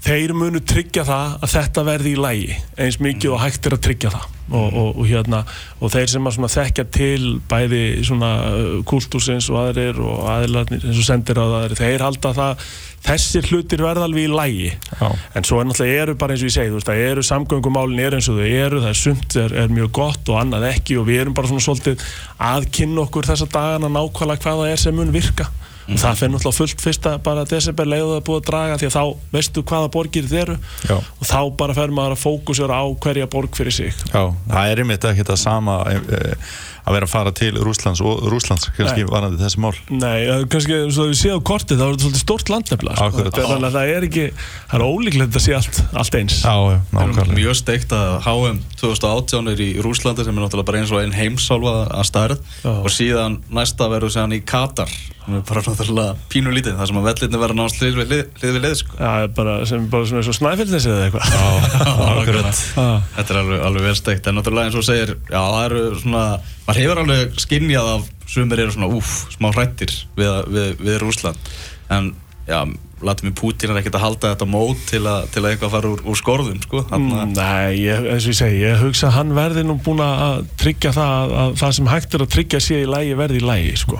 þeir 0.03 0.33
munu 0.35 0.59
tryggja 0.67 1.05
það 1.07 1.35
að 1.39 1.51
þetta 1.53 1.83
verði 1.87 2.13
í 2.13 2.19
lægi 2.19 2.55
eins 2.83 2.99
mikið 3.03 3.35
og 3.35 3.43
hægt 3.43 3.67
er 3.67 3.77
að 3.77 3.83
tryggja 3.87 4.13
það. 4.13 4.31
Og, 4.53 4.73
og, 4.75 4.97
og 4.99 5.05
hérna 5.07 5.39
og 5.79 5.91
þeir 5.93 6.09
sem 6.11 6.25
að 6.27 6.49
þekkja 6.51 6.83
til 6.93 7.27
bæði 7.49 7.83
uh, 8.03 8.81
kultúrsins 8.85 9.47
og 9.49 9.61
aðrir 9.61 10.01
og 10.03 10.25
aðilarnir 10.33 10.83
eins 10.83 10.99
og 10.99 11.07
sendir 11.07 11.39
á 11.39 11.45
það 11.47 11.75
þeir 11.79 12.03
halda 12.03 12.33
það 12.35 12.65
þessir 13.03 13.47
hlutir 13.49 13.83
verða 13.83 14.07
alveg 14.07 14.27
í 14.27 14.31
lægi 14.31 14.69
Já. 14.73 15.07
en 15.09 15.47
svo 15.47 15.61
er 15.61 15.67
náttúrulega 15.69 16.03
eru 16.03 16.17
bara 16.19 16.35
eins 16.35 16.43
og 16.43 16.51
ég 16.51 16.55
segi 16.57 16.83
það 16.87 17.03
eru 17.07 17.25
samgöngumálin 17.27 18.03
eru 18.03 18.19
eins 18.19 18.29
og 18.31 18.39
þau 18.39 18.51
eru 18.51 18.83
það 18.83 18.91
er 18.91 18.99
sumt 18.99 19.37
er, 19.39 19.57
er 19.63 19.73
mjög 19.79 19.91
gott 19.95 20.31
og 20.31 20.39
annað 20.43 20.69
ekki 20.73 20.99
og 20.99 21.07
við 21.09 21.23
erum 21.23 21.39
bara 21.39 21.51
svona 21.51 21.65
svolítið 21.65 22.05
að 22.51 22.69
kynna 22.75 23.03
okkur 23.07 23.31
þessa 23.31 23.49
dagana 23.51 23.91
nákvæmlega 23.91 24.43
hvað 24.43 24.63
það 24.63 24.75
er 24.75 24.83
sem 24.83 24.99
mun 24.99 25.15
virka 25.15 25.49
og 25.87 25.99
það 25.99 26.19
fyrir 26.19 26.33
náttúrulega 26.33 26.57
fullt 26.59 26.83
fyrsta 26.83 27.15
bara 27.23 27.45
desember 27.49 27.89
leiðu 27.89 28.11
það 28.15 28.25
búið 28.29 28.41
að 28.41 28.49
draga 28.49 28.77
því 28.81 28.89
að 28.89 28.97
þá 28.97 29.03
veistu 29.37 29.63
hvaða 29.71 29.93
borgir 29.97 30.29
þið 30.31 30.41
eru 30.43 30.57
Já. 30.89 30.95
og 30.99 31.25
þá 31.27 31.39
bara 31.63 31.77
fer 31.77 31.95
maður 31.95 32.17
að 32.17 32.23
fókusera 32.23 32.79
á 32.79 32.85
hverja 33.03 33.31
borg 33.33 33.57
fyrir 33.57 33.75
sig 33.75 34.05
Já, 34.13 34.23
það 34.51 34.69
er 34.71 34.83
einmitt 34.83 35.09
ekki 35.11 35.27
það 35.27 35.41
sama 35.43 35.79
e, 35.91 35.97
e, 35.99 36.37
að 36.83 36.97
vera 36.97 37.07
að 37.07 37.13
fara 37.13 37.31
til 37.31 37.51
Rússlands 37.63 38.01
og 38.03 38.25
Rússlands 38.27 38.65
kannski 38.75 39.05
varandi 39.07 39.39
þessi 39.39 39.61
mál. 39.63 39.71
Nei, 39.87 40.25
eh, 40.27 40.41
kannski 40.51 40.73
eins 40.81 40.97
og 40.99 41.13
við 41.13 41.19
séum 41.21 41.39
á 41.39 41.47
kortið 41.47 41.79
þá 41.79 41.83
er 41.85 41.93
þetta 41.93 42.03
svolítið 42.03 42.23
stórt 42.25 42.51
landnefla. 42.51 42.95
Þetta 42.99 43.45
þannig 43.47 43.67
að 43.69 43.77
það 43.77 43.91
er 43.93 44.07
ekki 44.09 44.25
það 44.35 44.75
er 44.75 44.83
ólíklegt 44.83 45.37
að 45.39 45.45
sé 45.45 45.55
allt, 45.55 45.79
allt 46.01 46.17
eins 46.19 46.41
Já, 46.43 46.55
já, 46.73 46.79
Það 46.91 46.99
er 46.99 47.13
nákvæmlega. 47.13 47.37
mjög 47.39 47.55
steikt 47.61 47.95
að 47.95 48.11
HM 48.27 48.59
2018 48.83 49.51
er 49.53 49.63
í 49.63 49.69
Rúslandi 49.79 50.27
sem 50.27 50.35
er 50.35 50.43
náttúrulega 50.43 50.67
bara 50.73 50.81
eins 50.83 50.91
og 50.91 50.99
einn 50.99 51.15
heimsálfa 51.15 51.75
að 51.87 52.05
stærð 52.11 52.43
Já. 52.65 52.71
og 52.73 52.91
síðan 52.91 53.39
næsta 53.47 53.87
verður 53.87 54.11
séðan 54.17 54.35
í 54.35 54.43
Katar 54.43 54.91
sem 55.23 55.37
er 55.37 55.43
bara 55.47 55.63
náttúrulega 55.63 56.15
pínu 56.31 56.53
lítið 56.53 56.79
þar 56.79 56.89
sem 56.89 56.99
að 56.99 57.07
vellinni 57.09 57.41
verður 57.41 57.59
náttúrulega 57.59 57.93
hlið 57.93 57.99
við 57.99 58.09
hlið, 58.13 58.23
hlið, 58.39 58.55
við 58.55 58.63
hlið 58.63 58.75
sko. 58.81 58.97
Já, 58.99 59.27
bara, 59.37 59.53
sem 59.69 59.85
bara 59.91 60.09
svona 60.09 60.23
og 60.33 60.37
snæfellnis 60.39 60.87
eða 60.89 61.05
eitthvað. 61.07 61.25
Þetta 63.15 63.33
er 63.33 63.39
alveg, 63.43 63.63
alveg 63.69 63.87
vel 63.87 63.95
steikt. 63.99 64.27
En 64.27 64.39
náttúrulega 64.39 64.71
eins 64.71 64.79
og 64.79 64.87
segir, 64.87 65.15
já 65.31 65.39
það 65.39 65.63
eru 65.69 65.85
svona 66.01 66.25
maður 66.67 66.79
hefur 66.79 67.01
alveg 67.03 67.39
skinnjað 67.43 67.89
af 67.97 68.09
sumir 68.33 68.63
eru 68.63 68.73
svona 68.73 68.89
úf, 68.91 69.13
smá 69.33 69.51
hrættir 69.51 69.93
við, 70.17 70.31
við, 70.53 70.69
við 70.81 70.99
Rúsland 71.03 71.53
en 71.93 72.13
já, 72.47 72.61
látum 73.07 73.29
við 73.29 73.35
Putin 73.39 73.73
er 73.73 73.79
ekkert 73.81 73.97
að 73.99 74.03
halda 74.05 74.31
þetta 74.33 74.47
mót 74.53 74.83
til 74.89 75.01
að, 75.09 75.25
til 75.33 75.41
að 75.43 75.49
eitthvað 75.51 75.73
fara 75.75 75.91
úr, 75.93 76.03
úr 76.11 76.19
skorðum 76.19 76.61
sko, 76.63 76.83
Mm, 76.93 77.33
Nei, 77.35 77.73
ég, 77.83 78.07
eins 78.13 78.27
og 78.27 78.33
ég 78.33 78.37
segi, 78.39 78.61
ég 78.63 78.81
hugsa 78.83 79.07
að 79.09 79.15
hann 79.17 79.33
verði 79.37 79.63
nú 79.67 79.75
búin 79.83 80.01
að 80.05 80.43
tryggja 80.61 80.93
það 80.95 81.13
að, 81.17 81.33
að 81.43 81.55
það 81.63 81.75
sem 81.79 81.91
hægt 81.93 82.13
er 82.17 82.25
að 82.25 82.31
tryggja 82.37 82.61
sé 82.63 82.79
í 82.83 82.89
lægi 82.89 83.17
verði 83.19 83.41
í 83.41 83.45
lægi 83.47 83.75
sko. 83.83 83.99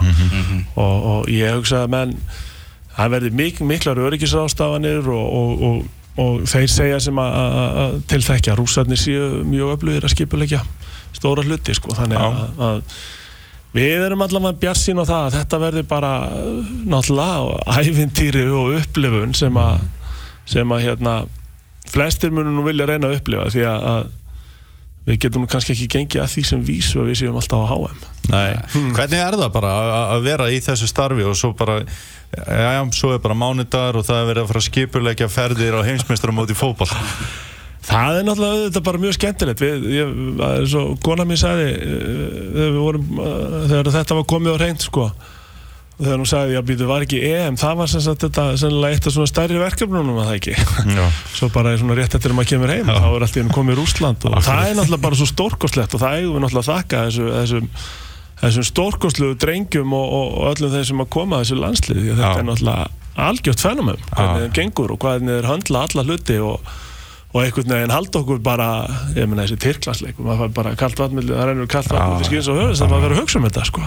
og, 0.76 0.96
og 1.14 1.28
ég 1.32 1.54
hugsa 1.58 1.82
að 1.84 1.92
menn 1.96 2.16
það 2.94 3.12
verði 3.16 3.30
mik 3.42 3.60
miklar 3.66 4.00
öryggisrástafanir 4.06 5.08
og, 5.10 5.26
og, 5.40 5.64
og, 5.68 5.84
og 6.24 6.44
þeir 6.46 6.68
segja 6.70 7.00
sem 7.02 7.18
að, 7.18 7.32
að, 7.40 7.78
að 7.84 7.96
tilþekja 8.12 8.54
rússarnir 8.60 9.00
séu 9.00 9.42
mjög 9.50 9.74
öflugir 9.78 10.06
að 10.06 10.14
skipulegja 10.14 10.60
stóra 11.14 11.42
hluti 11.46 11.74
sko. 11.74 11.94
þannig 11.98 12.18
að 12.22 12.82
Við 13.74 14.04
erum 14.06 14.22
allavega 14.22 14.58
bjart 14.62 14.78
sín 14.78 15.00
á 15.02 15.04
það 15.04 15.22
að 15.28 15.36
þetta 15.38 15.58
verði 15.64 15.82
bara 15.90 16.10
náttúrulega 16.86 17.78
æfintýri 17.80 18.44
og 18.54 18.76
upplifun 18.78 19.32
sem 19.34 19.56
að, 19.58 19.80
sem 20.46 20.74
að 20.76 20.84
hérna, 20.84 21.14
flestir 21.90 22.30
munum 22.34 22.54
nú 22.60 22.62
vilja 22.68 22.86
reyna 22.86 23.10
að 23.10 23.18
upplifa 23.18 23.48
því 23.50 23.64
að, 23.66 23.88
að 23.94 24.12
við 25.04 25.18
getum 25.26 25.42
nú 25.44 25.48
kannski 25.52 25.74
ekki 25.74 25.88
gengið 25.98 26.22
að 26.22 26.30
því 26.32 26.42
sem 26.48 26.62
vísu 26.64 27.00
að 27.02 27.08
við 27.10 27.18
séum 27.20 27.34
alltaf 27.36 27.64
á 27.66 27.68
HM. 27.74 28.04
Nei, 28.32 28.52
hvernig 28.96 29.20
er 29.20 29.34
það 29.42 29.50
bara 29.58 29.72
að- 29.82 30.12
að 30.14 30.22
vera 30.30 30.46
í 30.54 30.60
þessu 30.64 30.86
starfi 30.88 31.26
og 31.28 31.34
svo 31.36 31.50
bara, 31.58 31.74
já, 31.82 32.70
já, 32.78 32.80
svo 32.96 33.10
er 33.12 33.18
bara 33.26 33.36
mánudagur 33.36 33.98
og 34.00 34.06
það 34.06 34.22
er 34.22 34.30
verið 34.30 34.42
að 34.46 34.48
fara 34.52 34.62
að 34.62 34.68
skipulegja 34.70 35.28
ferðir 35.34 35.76
á 35.76 35.80
heimsmeistaramóti 35.90 36.56
fótball. 36.56 36.88
Það 37.84 38.18
er 38.18 38.26
náttúrulega 38.26 38.58
auðvitað 38.58 38.84
bara 38.88 39.00
mjög 39.02 39.16
skemmtilegt 39.18 39.62
við, 39.64 39.86
ég, 39.92 40.12
það 40.40 40.58
er 40.58 40.68
svo, 40.72 40.84
kona 41.04 41.26
mín 41.28 41.40
sagði 41.40 41.70
eh, 41.70 42.04
þegar 42.54 42.74
við 42.74 42.78
vorum 42.80 43.08
eh, 43.20 43.56
þegar 43.70 43.90
þetta 43.98 44.18
var 44.20 44.28
komið 44.34 44.56
á 44.56 44.62
reynd 44.62 44.84
sko 44.84 45.08
og 45.94 46.02
þegar 46.02 46.18
hún 46.18 46.26
sagði, 46.26 46.54
já 46.56 46.60
býtu, 46.66 46.86
var 46.90 47.04
ekki 47.04 47.18
EM 47.28 47.58
það 47.60 47.74
var 47.78 47.90
sem 47.92 48.02
sagt 48.02 48.24
þetta, 48.24 48.44
sennilega 48.58 48.96
eitt 48.96 49.04
af 49.06 49.14
svona 49.14 49.30
stærri 49.30 49.60
verkefnunum 49.60 50.16
að 50.18 50.30
það 50.30 50.38
ekki 50.40 50.54
Já. 50.96 51.04
svo 51.38 51.48
bara 51.54 51.70
er 51.74 51.82
svona 51.82 51.98
rétt 51.98 52.16
eftir 52.18 52.34
að 52.34 52.38
maður 52.40 52.50
kemur 52.50 52.72
heim 52.74 52.90
þá 52.90 53.06
er 53.10 53.26
allt 53.26 53.36
í 53.36 53.42
hennu 53.42 53.54
komið 53.54 53.78
Rúsland 53.78 54.26
og 54.26 54.34
það 54.42 54.70
er 54.72 54.74
náttúrulega 54.80 55.04
bara 55.04 55.20
svo 55.20 55.28
stórkostlegt 55.30 55.94
og 55.94 56.02
það 56.02 56.16
eigum 56.18 56.34
við 56.34 56.44
náttúrulega 56.46 56.64
að 56.64 56.70
þakka 56.72 57.04
þessu, 57.06 57.28
þessum, 57.36 57.68
þessum 58.42 58.66
stórkostluðu 58.72 59.38
drengjum 59.44 59.94
og, 59.94 60.08
og, 60.18 60.34
og 60.40 60.50
öllum 60.50 60.74
þeim 60.74 60.88
sem 60.90 61.04
að 61.04 61.12
koma 61.14 61.38
að 61.38 61.44
þessu 61.44 61.60
landslið 61.62 62.00
því 62.00 62.08
að 62.08 62.18
þetta 62.18 62.32
Já. 62.32 62.42
er 62.42 62.48
náttúrulega 62.50 62.88
algjört 63.28 63.62
fenumum 63.62 64.02
hvernig 64.10 64.34
Já. 64.34 64.42
þeim 64.42 64.58
gengur 64.58 64.96
og 64.96 65.06
hvernig 65.06 65.38
þeir 65.38 65.50
höndla 65.52 65.86
alla 65.86 66.06
hluti 66.08 66.40
og 66.42 66.74
og 67.34 67.40
einhvern 67.42 67.72
veginn 67.74 67.90
halda 67.90 68.20
okkur 68.20 68.38
bara 68.46 68.66
ég 69.16 69.26
meina 69.26 69.42
þessi 69.42 69.56
tyrklansleik 69.64 70.18
og 70.20 70.26
maður 70.28 70.44
fær 70.44 70.52
bara 70.54 70.72
kalt 70.78 71.00
vatn 71.02 71.18
það 71.26 71.40
rennur 71.48 71.66
kalt 71.72 71.88
vatn 71.90 72.12
Já. 72.14 72.18
til 72.20 72.28
skins 72.28 72.50
og 72.52 72.58
höfðist 72.60 72.82
það 72.84 72.92
var 72.92 72.98
að 73.00 73.04
vera 73.08 73.16
að 73.16 73.20
hugsa 73.24 73.40
um 73.40 73.46
þetta 73.48 73.64
sko 73.70 73.82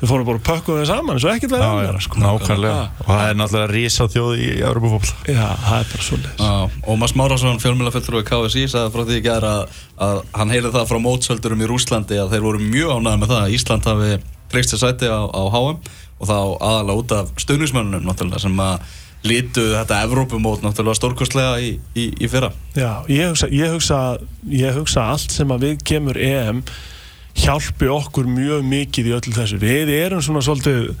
við 0.00 0.10
fórum 0.10 0.26
bara 0.26 0.40
að 0.40 0.48
pökkum 0.48 0.78
þeim 0.80 0.88
saman 0.90 1.14
eins 1.14 1.26
og 1.28 1.30
ekkert 1.36 1.52
verið 1.54 1.62
Já, 1.62 1.70
já, 1.70 1.84
annara 1.84 2.02
sko 2.08 2.22
nákvæmlega. 2.24 2.80
Og 3.04 3.12
það 3.12 3.22
er 3.28 3.38
náttúrulega 3.38 3.70
rísa 3.76 4.08
þjóð 4.14 4.32
í 4.42 4.48
Europafótball. 4.66 5.14
já, 5.30 5.46
það 5.62 5.78
er 5.78 5.88
bara 5.92 6.06
svolítið 6.08 6.42
Já, 6.42 6.52
Ómar 6.94 7.12
Smárásson, 7.14 7.62
fjölmjölafellur 7.62 8.18
og 8.18 8.28
KSI 8.32 8.66
sagði 8.74 8.94
frá 8.96 9.06
því 9.08 9.18
í 9.18 9.24
gæra 9.28 9.54
að, 9.62 9.78
að 10.08 10.20
hann 10.40 10.54
heyrði 10.56 10.74
það 10.74 10.90
frá 10.90 10.98
mótsöldurum 11.06 11.62
í 11.62 11.70
Rúslandi 11.70 12.18
að 12.18 12.34
þeir 12.34 12.46
voru 12.48 12.62
mjög 12.66 12.94
ánægði 12.98 13.22
með 13.22 13.32
það 13.34 13.42
að 13.46 13.54
Ísland 13.58 13.90
hafi 13.92 14.10
treyst 14.50 14.74
sér 14.74 14.82
sæti 14.84 15.06
á, 15.10 15.20
á 15.22 15.42
HM 15.54 15.78
og 16.18 16.26
þá 16.26 16.36
aðalega 16.66 16.98
út 17.02 17.12
af 17.14 17.28
stöðnismönnum 17.38 18.06
náttúrulega 18.08 18.42
sem 18.42 18.58
að 18.64 18.96
lítu 19.26 19.64
þetta 19.72 20.02
Evrópumót 20.06 20.62
náttúrulega 20.62 20.98
stórkostlega 20.98 21.56
í, 21.62 21.72
í, 21.98 22.08
í 22.22 22.30
fyrra. 22.30 22.52
Já, 22.78 23.02
ég 23.10 23.32
hugsa, 23.32 23.48
ég, 23.50 23.72
hugsa, 23.74 24.00
ég 24.52 24.76
hugsa 24.78 25.08
allt 25.14 25.34
sem 25.34 25.50
að 25.54 25.66
við 25.66 25.82
kemur 25.90 26.20
EM 26.22 26.62
hjálpi 27.38 27.90
okkur 27.90 28.28
mjög 28.30 28.66
mikið 28.66 29.10
í 29.10 29.16
öllu 29.18 29.34
þessu. 29.34 29.58
Við 29.62 29.94
erum 29.94 30.22
svona 30.24 30.42
svolítið 30.46 30.92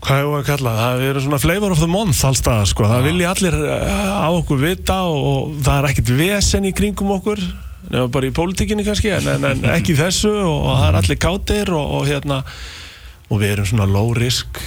hvað 0.00 0.20
hefur 0.22 0.38
að 0.38 0.46
kalla 0.48 0.76
það, 0.76 1.00
við 1.00 1.10
erum 1.12 1.24
svona 1.26 1.40
flavor 1.42 1.74
of 1.74 1.82
the 1.82 1.90
month 1.90 2.22
allstað, 2.24 2.62
sko, 2.70 2.86
það 2.88 3.08
vilja 3.10 3.32
allir 3.34 3.56
eh, 3.68 4.12
á 4.16 4.28
okkur 4.32 4.62
vita 4.62 5.02
og, 5.08 5.26
og 5.30 5.58
það 5.66 5.80
er 5.80 5.88
ekkert 5.90 6.12
vesen 6.20 6.68
í 6.68 6.72
kringum 6.76 7.12
okkur 7.18 7.42
nema 7.90 8.08
bara 8.12 8.28
í 8.28 8.34
pólitíkinni 8.34 8.84
kannski 8.86 9.12
en, 9.16 9.28
en, 9.34 9.48
en 9.50 9.66
ekki 9.74 9.96
þessu 9.98 10.30
og, 10.30 10.56
og 10.56 10.78
það 10.78 10.86
er 10.86 11.00
allir 11.00 11.20
kátir 11.20 11.72
og, 11.76 11.96
og 11.98 12.08
hérna. 12.08 12.42
Og 13.30 13.38
við 13.42 13.52
erum 13.54 13.68
svona 13.70 13.86
low 13.86 14.10
risk 14.16 14.58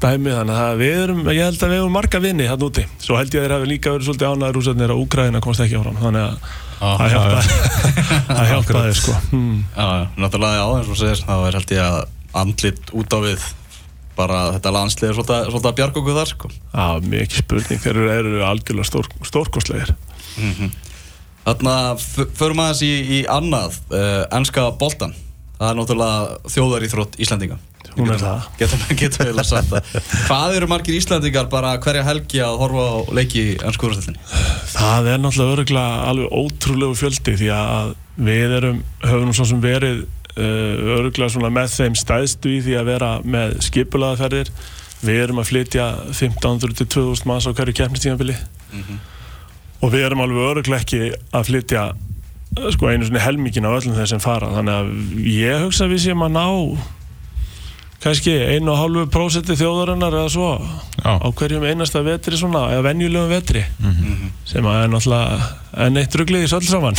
dæmi 0.00 0.32
þannig 0.32 0.58
að 0.64 0.80
við 0.80 0.96
erum, 1.04 1.20
ég 1.34 1.44
held 1.44 1.62
að 1.66 1.70
við 1.74 1.78
erum 1.82 1.94
marga 1.96 2.20
vinni 2.24 2.46
hann 2.48 2.64
úti, 2.66 2.84
svo 3.02 3.18
held 3.18 3.34
ég 3.34 3.40
að 3.42 3.46
þeir 3.46 3.54
hafi 3.56 3.68
líka 3.70 3.92
verið 3.94 4.08
svolítið 4.08 4.32
ánæður 4.34 4.58
úrsætnir 4.60 4.92
að 4.94 5.02
Úkraina 5.04 5.40
komst 5.44 5.60
ekki 5.64 5.78
áfram 5.80 5.98
þannig 6.00 6.26
að 6.26 6.36
það 6.80 7.14
hjálpaði 7.14 7.56
það 8.30 8.50
hjálpaði 8.50 8.92
sko. 9.00 9.16
Hmm. 9.30 9.56
Já, 9.76 9.88
náttúrulega 10.24 10.60
já, 10.60 10.66
eins 10.78 10.92
og 10.94 11.00
segir 11.00 11.24
þá 11.26 11.34
er 11.50 11.58
held 11.58 11.74
ég 11.76 11.82
að 11.84 11.98
andlit 12.40 12.92
út 12.96 13.16
á 13.16 13.18
við 13.26 13.48
bara 14.20 14.38
þetta 14.56 14.72
landslið 14.76 15.08
er 15.10 15.16
svolítið, 15.18 15.50
svolítið 15.50 15.70
að 15.70 15.76
bjarga 15.80 16.00
okkur 16.00 16.16
þar 16.20 16.30
sko. 16.32 16.48
Já, 16.72 16.86
mikið 17.12 17.42
spurning, 17.44 17.80
þeir 17.84 18.00
eru, 18.16 18.32
algjörlega 18.44 18.88
stór, 18.88 19.08
stórkostlegir. 19.28 19.92
Það 20.36 20.70
Þarna 21.40 21.74
f- 21.96 22.32
förum 22.36 22.60
aðeins 22.62 22.82
í, 22.84 22.90
í 23.16 23.20
annað, 23.32 23.78
uh, 23.96 24.26
ennska 24.36 24.66
boltan. 24.78 25.14
Það 25.56 25.70
er 25.70 25.78
náttúrulega 25.78 26.52
þjóðaríþrótt 26.52 27.16
Íslandinga. 27.24 27.56
Hún 27.96 28.12
er 28.14 28.20
það. 28.20 28.46
Getum, 28.60 28.82
við 28.90 29.40
að 29.40 29.46
sagt 29.48 29.70
það. 29.72 29.94
Hvað 30.28 30.56
eru 30.58 30.68
margir 30.70 30.96
Íslandingar 30.96 31.48
bara 31.52 31.72
hverja 31.82 32.04
helgi 32.06 32.42
að 32.44 32.58
horfa 32.60 32.84
á 32.86 32.96
leiki 33.18 33.44
ennsku 33.58 33.88
úrstættinni? 33.88 34.20
Það 34.74 35.10
er 35.12 35.22
náttúrulega 35.22 35.56
öruglega 35.56 36.02
alveg 36.10 36.36
ótrúlegu 36.40 36.98
fjöldi 37.00 37.36
því 37.40 37.50
að 37.56 37.94
við 38.30 38.56
erum, 38.60 38.82
höfum 39.04 39.32
svo 39.36 39.46
sem 39.50 39.62
verið 39.64 40.04
uh, 40.04 40.98
öruglega 40.98 41.32
svona 41.34 41.50
með 41.54 41.72
þeim 41.78 41.96
stæðstu 41.98 42.52
í 42.56 42.60
því 42.66 42.76
að 42.80 42.92
vera 42.92 43.10
með 43.24 43.56
skipulaðaferðir. 43.66 44.52
Við 45.00 45.22
erum 45.24 45.40
að 45.40 45.50
flytja 45.50 45.88
1500 46.12 46.76
til 46.76 46.86
2000 47.00 47.28
manns 47.30 47.48
á 47.48 47.56
hverju 47.56 47.76
keppnistímabili 47.78 48.36
og 49.80 49.92
við 49.94 50.04
erum 50.04 50.20
alveg 50.20 50.48
öruglega 50.50 50.84
ekki 50.84 50.98
að 51.32 51.46
flytja 51.48 51.84
uh, 51.96 52.70
sko 52.76 52.90
einu 52.92 53.08
helmingin 53.24 53.64
á 53.66 53.72
öllum 53.72 53.96
þeir 53.96 54.10
sem 54.12 54.22
fara 54.22 54.52
þannig 54.52 54.76
að 54.76 54.90
ég 55.32 55.64
hugsa 55.64 55.86
að 55.86 55.94
við 55.96 56.02
séum 56.04 56.26
að 56.28 56.34
ná 56.36 56.46
kannski 58.00 58.32
einu 58.54 58.72
og 58.72 58.78
hálfu 58.80 59.04
prósenti 59.12 59.56
þjóðarinnar 59.60 60.16
eða 60.22 60.30
svo. 60.32 60.50
Já. 61.00 61.12
á 61.20 61.28
hverjum 61.36 61.64
einasta 61.68 62.02
vetri 62.04 62.38
svona 62.40 62.66
eða 62.74 62.86
venjulegum 62.88 63.32
vetri. 63.32 63.64
Sem 64.48 64.66
að 64.66 64.84
er 64.84 64.92
náttúrulega 64.92 65.50
enn 65.86 66.00
eitt 66.00 66.16
ruglið 66.16 66.46
í 66.46 66.50
söll 66.50 66.64
saman. 66.68 66.96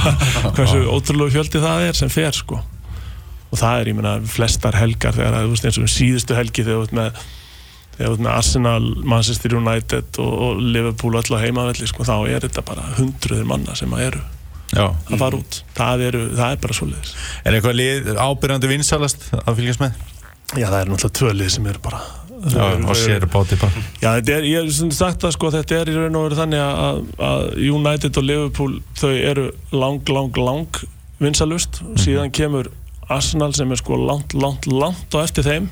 Hversu 0.56 0.84
ótrúlegu 0.90 1.34
fjöldi 1.36 1.62
það 1.62 1.88
er 1.88 1.98
sem 1.98 2.12
fer 2.12 2.34
sko. 2.34 2.60
Og 3.50 3.60
það 3.60 3.80
er, 3.80 3.90
ég 3.92 3.98
meina, 3.98 4.16
flestar 4.26 4.78
helgar 4.78 5.14
þegar 5.14 5.36
það, 5.36 5.50
veist, 5.52 5.66
eins 5.68 5.78
og 5.78 5.90
síðustu 5.92 6.38
helgi 6.38 6.64
þegar 6.66 6.80
þú 6.80 6.86
ert 6.88 6.96
með 6.98 7.20
þegar 7.94 8.08
þú 8.08 8.14
ert 8.14 8.24
með 8.26 8.32
Arsenal, 8.34 8.86
Manchester 9.06 9.54
United 9.54 10.22
og, 10.22 10.32
og 10.46 10.64
Liverpool 10.74 11.18
á 11.18 11.22
heimavelli 11.38 11.86
sko, 11.86 12.06
þá 12.06 12.16
er 12.30 12.46
þetta 12.48 12.64
bara 12.66 12.88
hundruður 12.96 13.46
manna 13.46 13.76
sem 13.78 13.94
að 13.94 14.08
eru 14.08 14.24
Já. 14.74 14.88
að 14.90 15.20
fara 15.20 15.38
út. 15.38 15.60
Það, 15.76 16.02
eru, 16.08 16.24
það 16.34 16.56
er 16.56 16.64
bara 16.64 16.78
svoleiðis. 16.80 17.14
Er 17.44 17.54
eitthvað 17.54 17.78
lið 17.78 18.10
ábyrjandi 18.18 18.72
vinsalast 18.72 19.28
að 19.44 19.60
fylgjast 19.60 19.84
með? 19.84 20.02
Já, 20.52 20.68
það 20.68 20.78
er 20.80 20.92
náttúrulega 20.92 21.16
tvölið 21.20 21.50
sem 21.56 21.72
eru 21.72 21.82
bara 21.84 22.02
Já, 22.44 22.76
og 22.76 22.96
sér 22.96 23.24
báti 23.32 23.56
bara. 23.56 23.82
Já, 24.02 24.10
er, 24.20 24.44
ég 24.44 24.66
hef 24.66 24.92
sagt 24.92 25.22
það 25.24 25.32
sko, 25.32 25.50
þetta 25.54 25.76
er 25.78 25.90
í 25.90 25.94
raun 25.96 26.18
og 26.18 26.26
veru 26.26 26.36
þannig 26.36 26.60
að, 26.60 26.98
að 27.24 27.44
United 27.72 28.18
og 28.20 28.26
Liverpool, 28.28 28.74
þau 29.00 29.12
eru 29.14 29.46
lang, 29.72 30.12
lang, 30.12 30.36
lang 30.36 30.82
vinsalust 31.22 31.80
og 31.86 32.02
síðan 32.02 32.34
kemur 32.34 32.68
Arsenal 33.08 33.52
sem 33.56 33.72
er 33.72 33.80
sko 33.80 33.96
langt, 34.00 34.36
langt, 34.36 34.68
langt 34.68 35.16
á 35.16 35.24
eftir 35.24 35.46
þeim. 35.46 35.70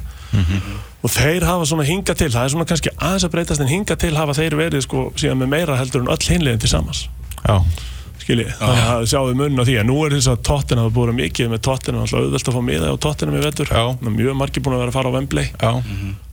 Og 1.02 1.10
þeir 1.12 1.44
hafa 1.44 1.66
svona 1.68 1.84
hinga 1.84 2.14
til, 2.16 2.30
það 2.32 2.46
er 2.46 2.52
svona 2.54 2.68
kannski 2.70 2.92
aðeins 2.96 3.26
að 3.26 3.34
breytast 3.34 3.64
en 3.64 3.72
hinga 3.72 3.96
til 4.00 4.14
hafa 4.16 4.36
þeir 4.38 4.56
verið 4.56 4.84
sko 4.86 5.10
síðan 5.18 5.42
með 5.42 5.52
meira 5.52 5.76
heldur 5.76 6.04
en 6.04 6.12
öll 6.14 6.28
hinliðin 6.30 6.62
til 6.62 6.72
samans. 6.72 7.04
Já, 7.42 7.58
skiljið, 8.22 8.52
þannig 8.58 8.84
að 8.92 9.06
sjáum 9.12 9.30
við 9.30 9.40
munn 9.40 9.62
á 9.62 9.64
því. 9.68 9.78
En 9.82 9.90
nú 9.90 9.96
er 10.06 10.16
þess 10.16 10.30
að 10.32 10.42
Tottenham 10.48 10.86
hafa 10.86 10.96
búið 10.98 11.14
mikið 11.18 11.50
með 11.52 11.64
Tottenham, 11.68 12.04
alltaf 12.06 12.20
auðvelt 12.22 12.50
að 12.52 12.56
fá 12.56 12.62
miða 12.68 12.92
á 12.92 12.96
Tottenham 13.06 13.38
í 13.38 13.42
vetur, 13.46 13.72
Já. 13.72 13.84
mjög 14.06 14.38
margir 14.38 14.64
búin 14.64 14.76
að 14.76 14.84
vera 14.84 14.92
að 14.94 14.98
fara 14.98 15.12
á 15.12 15.14
Wembley. 15.16 15.50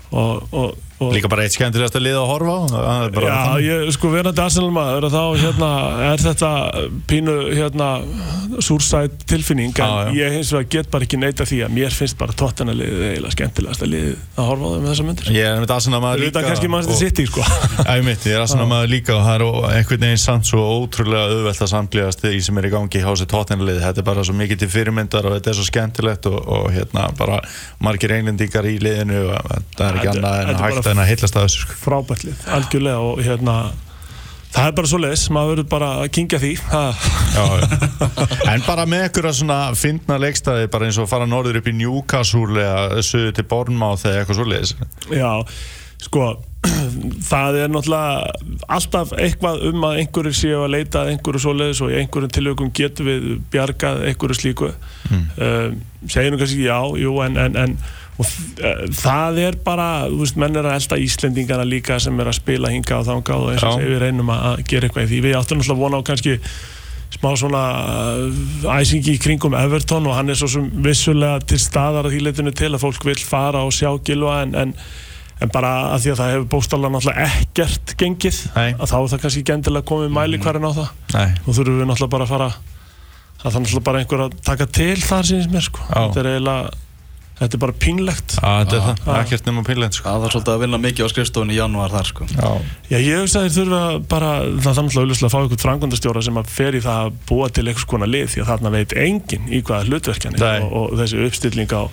Og, 0.09 0.47
og 0.57 0.88
Líka 0.99 1.29
bara 1.31 1.45
eitt 1.47 1.55
skemmtilegast 1.55 1.95
að 1.95 2.03
liða 2.03 2.19
að 2.23 2.29
horfa 2.33 2.55
á 2.55 2.61
það 2.69 3.03
er 3.07 3.27
Já, 3.29 3.39
ég, 3.63 3.91
sko 3.95 4.09
verandi 4.11 4.41
Arsenal 4.43 4.71
maður 4.75 5.05
þá 5.13 5.21
hérna, 5.39 5.69
er 6.09 6.23
þetta 6.25 6.49
pínu 7.07 7.35
hérna, 7.55 7.87
súrsæt 8.65 9.15
tilfinning 9.29 9.71
en 9.79 9.85
Já, 9.85 10.09
já. 10.09 10.11
ég 10.19 10.35
hins 10.35 10.51
vegar 10.53 10.67
get 10.75 10.89
bara 10.91 11.07
ekki 11.07 11.19
neita 11.21 11.45
því 11.47 11.61
að 11.65 11.73
mér 11.77 11.95
finnst 11.95 12.17
bara 12.19 12.35
tóttina 12.35 12.75
liðið 12.75 13.05
eiginlega 13.13 13.35
skemmtilegast 13.37 13.85
að 13.85 13.91
liðið 13.93 14.17
að 14.35 14.49
horfa 14.49 14.65
á 14.65 14.69
þau 14.69 14.79
með 14.83 14.89
þessa 14.91 15.07
myndir 15.09 15.31
Ég 15.35 15.47
er 15.47 15.67
Þú 15.69 16.19
líka 16.19 16.25
veit 16.25 16.39
að 16.41 16.47
kannski 16.49 16.71
maður 16.73 16.89
og- 16.89 16.99
sitt 16.99 17.19
í 17.19 17.25
sko. 17.29 17.45
Ég 17.99 18.03
mitt, 18.05 18.25
ég 18.27 18.35
er 18.35 18.43
Arsenal 18.43 18.67
maður 18.69 18.91
líka 18.93 19.15
og 19.15 19.23
það 19.23 19.35
er 19.39 19.77
einhvern 19.79 20.03
veginn 20.03 20.21
samt 20.25 20.49
svo 20.49 20.65
ótrúlega 20.83 21.29
auðvelt 21.29 21.63
að 21.63 21.71
samklíðast 21.73 22.23
því 22.25 22.41
sem 22.49 22.59
er 22.59 22.67
í 22.69 22.73
gangi 22.73 22.99
hjá 23.03 23.07
þessi 23.13 23.29
tóttinlið 23.31 23.79
þetta 23.85 24.03
er 24.03 24.07
bara 24.09 24.25
svo 24.27 24.35
mikið 24.39 24.61
til 24.65 24.71
fyrirmyndar 24.75 25.29
og 25.29 25.37
þetta 25.37 25.53
er 25.53 25.59
svo 25.59 25.67
skemmtilegt 25.69 26.29
og, 26.31 26.37
og 26.57 26.67
hérna 26.75 27.07
bara 27.19 27.39
margir 27.85 28.13
englendingar 28.17 28.67
í 28.69 28.75
liðinu 28.83 29.21
og 29.31 29.51
þetta 29.53 29.89
er 29.89 29.99
bara- 30.89 30.97
en 30.97 31.05
að 31.05 31.11
heillast 31.13 31.37
að 31.37 31.47
þessu 31.47 31.67
sko. 31.67 31.77
frábært 31.85 32.25
lið, 32.27 32.43
algjörlega 32.57 33.05
og 33.05 33.23
hérna 33.23 33.55
það 34.49 34.67
er 34.67 34.75
bara 34.79 34.89
svo 34.89 34.99
leiðis, 35.03 35.23
maður 35.33 35.51
verður 35.53 35.69
bara 35.69 35.89
að 36.01 36.11
kingja 36.17 36.39
því. 36.41 36.53
Já. 36.57 36.85
En 38.53 38.63
bara 38.65 38.85
með 38.89 39.05
einhverja 39.05 39.33
svona 39.37 39.57
fyndna 39.77 40.17
leikstæði 40.21 40.69
bara 40.73 40.87
eins 40.89 40.97
og 41.01 41.09
fara 41.11 41.27
norður 41.29 41.59
upp 41.61 41.67
í 41.69 41.75
Newcastle 41.77 42.57
eða 42.57 43.03
söðu 43.05 43.35
til 43.37 43.45
Bournemouth 43.49 44.07
eða 44.09 44.23
eitthvað 44.23 44.39
svoleiðis 44.39 44.73
Já, 45.13 45.45
sko 46.01 46.25
það 47.31 47.59
er 47.61 47.71
náttúrulega 47.71 48.57
alltaf 48.67 49.13
eitthvað 49.15 49.61
um 49.69 49.85
að 49.87 50.01
einhverju 50.01 50.33
séu 50.41 50.63
að 50.63 50.73
leita 50.75 51.03
að 51.03 51.13
einhverju 51.13 51.43
svoleiðis 51.45 51.83
og 51.85 51.93
í 51.93 51.99
einhverjum 52.01 52.33
tilökum 52.35 52.73
getum 52.75 53.07
við 53.07 53.29
bjargað 53.53 54.01
einhverju 54.09 54.39
slíku 54.39 54.73
mm. 54.73 55.23
um, 55.45 55.79
segir 56.09 56.33
nú 56.33 56.41
kannski 56.41 56.65
já, 56.65 56.79
jú, 56.99 57.13
en, 57.23 57.37
en, 57.45 57.59
en 57.63 57.77
og 58.19 58.25
uh, 58.27 58.81
það 58.99 59.39
er 59.45 59.59
bara, 59.63 59.87
þú 60.11 60.23
veist, 60.23 60.39
menn 60.41 60.59
er 60.59 60.67
að 60.67 60.79
elda 60.79 60.99
Íslendingana 61.05 61.67
líka 61.67 61.99
sem 62.03 62.19
er 62.19 62.31
að 62.31 62.39
spila 62.41 62.71
hinga 62.73 62.99
og 62.99 63.07
þanga 63.07 63.37
og 63.37 63.53
eins 63.53 63.63
og 63.63 63.79
segir 63.79 63.95
við 63.95 64.03
reynum 64.03 64.33
að 64.33 64.49
að 64.49 64.65
gera 64.71 64.89
eitthvað 64.89 65.07
í 65.07 65.09
því, 65.13 65.21
við 65.27 65.39
áttum 65.39 65.61
náttúrulega 65.61 65.83
vona 65.85 66.01
á 66.03 66.07
kannski 66.09 66.37
smá 67.09 67.29
svona 67.39 67.61
uh, 68.29 68.73
æsingi 68.77 69.15
í 69.15 69.21
kringum 69.21 69.55
Everton 69.57 70.07
og 70.09 70.17
hann 70.17 70.29
er 70.29 70.37
svo 70.39 70.49
sem 70.51 70.67
vissulega 70.85 71.41
til 71.49 71.59
staðar 71.61 72.07
að 72.07 72.15
því 72.15 72.25
leitinu 72.27 72.53
til 72.55 72.73
að 72.73 72.83
fólk 72.83 73.07
vil 73.07 73.21
fara 73.23 73.63
og 73.65 73.73
sjá 73.75 73.89
Gilva 74.05 74.41
en, 74.43 74.53
en, 74.59 74.73
en 75.41 75.53
bara 75.53 75.71
að 75.95 76.03
því 76.03 76.13
að 76.13 76.19
það 76.21 76.33
hefur 76.35 76.49
bóstálega 76.53 76.93
náttúrulega 76.95 77.29
ekkert 77.39 77.95
gengið 77.99 78.41
Nei. 78.53 78.67
að 78.75 78.91
þá 78.91 78.97
er 78.99 79.07
það 79.13 79.23
kannski 79.23 79.43
ekki 79.45 79.55
endilega 79.55 79.89
komið 79.89 80.13
mæli 80.19 80.41
hverjan 80.43 80.69
á 80.69 80.71
það. 80.77 80.91
Nei, 81.15 81.29
og 81.45 81.57
þurfum 81.57 81.79
við 81.79 81.89
náttúrulega 81.89 82.13
bara 82.17 82.27
að 82.27 82.35
fara 82.35 82.51
það 83.39 83.49
þarf 83.49 83.59
náttúrulega 83.63 83.87
bara 83.89 84.03
einhver 84.03 84.23
að 84.27 84.37
taka 84.51 84.69
til 84.79 84.99
þar 85.01 85.29
síns 85.31 85.49
mér 85.49 85.65
sko. 85.65 85.89
Þetta 85.89 86.21
er 86.21 86.31
eiginlega 86.35 86.77
þetta 87.39 87.57
er 87.57 87.61
bara 87.63 87.75
pínlegt. 87.85 88.35
Er 88.43 89.19
ekkert 89.19 89.47
nema 89.47 89.63
pínlend 89.67 89.95
sko. 89.95 90.05
Það 90.09 90.23
var 90.25 90.33
svolítið 90.35 90.53
að 90.53 90.63
vinna 90.65 90.79
mikið 90.83 91.07
á 91.07 91.09
skrifstofunni 91.13 91.55
í 91.55 91.59
janúar 91.59 91.93
þar 91.95 92.09
sko. 92.11 92.27
Já, 92.35 92.49
Já, 92.89 92.97
ég 92.97 93.23
hugsa 93.23 93.41
að 93.41 93.47
þeir 93.47 93.55
þurfa 93.57 93.81
bara, 94.11 94.31
það 94.59 94.79
náttúrulega 94.79 95.05
auðvitað 95.05 95.29
að 95.29 95.33
fá 95.33 95.39
einhvern 95.39 95.63
frangundastjóra 95.63 96.25
sem 96.27 96.41
að 96.41 96.53
fer 96.59 96.77
í 96.77 96.83
það 96.85 97.05
að 97.05 97.17
búa 97.31 97.49
til 97.49 97.65
einhvers 97.67 97.89
konar 97.89 98.11
lið 98.11 98.33
því 98.33 98.43
að 98.43 98.51
þarna 98.53 98.73
veit 98.75 98.97
enginn 99.05 99.49
í 99.49 99.63
hvaða 99.63 99.89
hlutverkjan 99.89 100.39
er 100.39 100.67
og, 100.67 100.75
og 100.81 100.99
þessi 100.99 101.23
uppstilling 101.29 101.73
á 101.75 101.83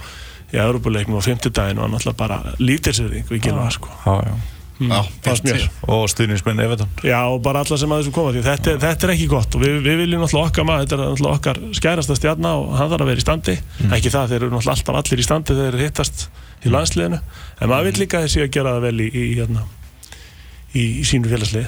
í 0.54 0.60
Európuleiknum 0.62 1.18
á 1.18 1.22
50 1.26 1.54
daginn 1.54 1.80
og 1.82 1.90
náttúrulega 1.90 2.20
bara 2.20 2.42
lítilsverðing 2.62 3.30
við 3.30 3.48
gilva 3.48 3.70
sko. 3.74 3.90
já, 4.06 4.30
já 4.30 4.55
Já, 4.76 4.98
fannst 5.24 5.44
mér. 5.46 5.62
Og 5.88 6.02
stuðnismenn 6.12 6.58
Everton. 6.60 6.88
Já, 7.06 7.20
og 7.32 7.38
bara 7.44 7.62
alla 7.64 7.78
sem 7.80 7.92
að 7.94 8.02
þessu 8.02 8.12
koma 8.12 8.32
því 8.34 8.42
þetta, 8.44 8.72
er- 8.74 8.80
þetta 8.82 9.06
er 9.08 9.12
ekki 9.14 9.28
gott. 9.30 9.54
Og 9.56 9.62
við, 9.62 9.76
við 9.86 9.96
viljum 10.02 10.20
náttúrulega 10.24 10.50
okkar 10.50 10.66
maður, 10.68 10.82
þetta 10.84 10.96
er 10.96 11.02
náttúrulega 11.04 11.38
okkar 11.40 11.60
skærasta 11.78 12.16
stjarnar 12.18 12.58
og 12.60 12.74
hann 12.76 12.90
þarf 12.92 13.06
að 13.06 13.10
vera 13.12 13.22
í 13.22 13.24
standi. 13.24 13.54
Ekki 13.96 14.12
það, 14.12 14.28
þeir 14.34 14.44
eru 14.50 14.60
alltaf 14.60 15.00
allir 15.00 15.22
í 15.22 15.26
standi 15.26 15.56
þegar 15.56 15.78
þeir 15.78 15.86
hittast 15.86 16.26
í 16.66 16.74
landsliðinu. 16.74 17.20
En 17.60 17.72
maður 17.72 17.88
vil 17.88 18.02
líka 18.04 18.20
þessi 18.26 18.44
að 18.44 18.52
gera 18.58 18.74
það 18.76 18.86
vel 18.90 19.00
í, 19.00 19.08
í, 19.08 19.24
hérna, 19.40 19.64
í, 20.76 20.84
í 21.00 21.04
sínu 21.08 21.32
félagslið. 21.32 21.66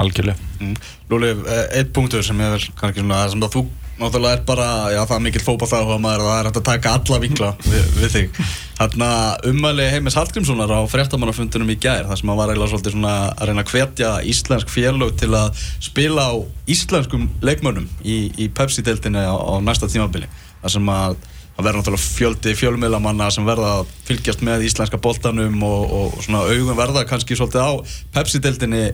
Algjörlega. 0.00 0.48
Mm. 0.64 0.74
Lúli, 1.12 1.34
eh, 1.44 1.66
einn 1.80 1.92
punktur 1.92 2.24
sem 2.24 2.40
ég 2.40 2.56
vil 2.56 2.72
kannski 2.80 3.04
svona, 3.04 3.20
að 3.28 3.50
þú 3.52 3.66
náttúrulega 4.00 4.38
er 4.38 4.42
bara, 4.48 4.66
já 4.94 5.00
það 5.04 5.14
er 5.16 5.22
mikill 5.26 5.42
fótball 5.44 5.68
það 5.70 5.92
og 5.94 6.02
maður, 6.02 6.24
það 6.26 6.38
er 6.38 6.48
hægt 6.48 6.58
að 6.60 6.66
taka 6.68 6.92
alla 6.96 7.18
vingla 7.22 7.50
við, 7.66 7.88
við 7.98 8.14
þig. 8.14 8.38
Þarna 8.80 9.08
ummæli 9.50 9.88
Heimis 9.92 10.16
Hallgrímssonar 10.16 10.72
á 10.72 10.80
fréttamannafundunum 10.88 11.72
í 11.74 11.76
gær, 11.80 12.06
þar 12.08 12.20
sem 12.20 12.32
hann 12.32 12.38
var 12.40 12.52
eiginlega 12.52 12.72
svolítið 12.72 12.96
svona 12.96 13.14
að 13.34 13.50
reyna 13.50 13.64
að 13.66 13.74
hvetja 13.74 14.12
íslensk 14.32 14.72
félög 14.72 15.12
til 15.20 15.30
að 15.36 15.60
spila 15.84 16.24
á 16.32 16.34
íslenskum 16.72 17.28
leikmönnum 17.44 17.90
í, 18.00 18.18
í 18.40 18.48
Pepsi-deltinni 18.56 19.20
á, 19.20 19.36
á 19.36 19.54
næsta 19.60 19.90
tímabili. 19.92 20.30
Þar 20.64 20.76
sem 20.78 20.92
að 20.96 21.20
það 21.28 21.66
verður 21.66 21.80
náttúrulega 21.82 22.08
fjöldi 22.16 22.56
fjölmiðlamanna 22.56 23.30
sem 23.34 23.48
verða 23.48 23.76
að 23.82 23.94
fylgjast 24.08 24.44
með 24.48 24.64
íslenska 24.70 25.00
boltanum 25.02 25.60
og, 25.66 25.92
og 25.92 26.20
svona 26.24 26.46
augun 26.48 26.78
verða 26.78 27.04
kannski 27.08 27.36
svolítið 27.36 27.68
á 27.68 27.72
Pepsi-deltinni 28.16 28.84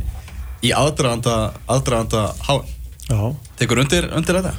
í 0.67 0.75
aðdraðanda, 0.75 1.53
aðdraðanda 1.71 2.31
háin. 2.49 2.73
Já 3.07 3.21
Tekur 3.57 3.81
undir, 3.81 4.11
undir 4.13 4.37
þetta? 4.41 4.53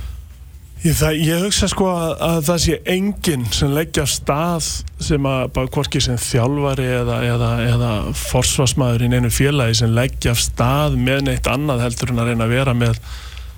Ég, 0.85 0.93
það, 0.93 1.15
ég 1.25 1.41
hugsa 1.41 1.67
sko 1.71 1.87
að, 1.89 2.11
að 2.27 2.39
það 2.47 2.59
sé 2.63 2.75
enginn 2.93 3.45
sem 3.55 3.71
leggja 3.73 4.03
stað 4.07 4.67
sem 5.03 5.25
að 5.27 5.45
bara 5.55 5.71
hvorki 5.73 6.01
sem 6.03 6.19
þjálfari 6.21 6.85
eða, 6.99 7.21
eða, 7.25 7.51
eða 7.65 7.91
forsvarsmaður 8.21 9.07
í 9.07 9.09
neinu 9.15 9.31
félagi 9.33 9.79
sem 9.81 9.95
leggja 9.97 10.35
stað 10.37 10.99
með 11.01 11.23
neitt 11.31 11.49
annað 11.49 11.81
heldur 11.87 12.13
en 12.13 12.21
að 12.21 12.29
reyna 12.31 12.45
að 12.47 12.53
vera 12.53 12.75
með 12.77 12.99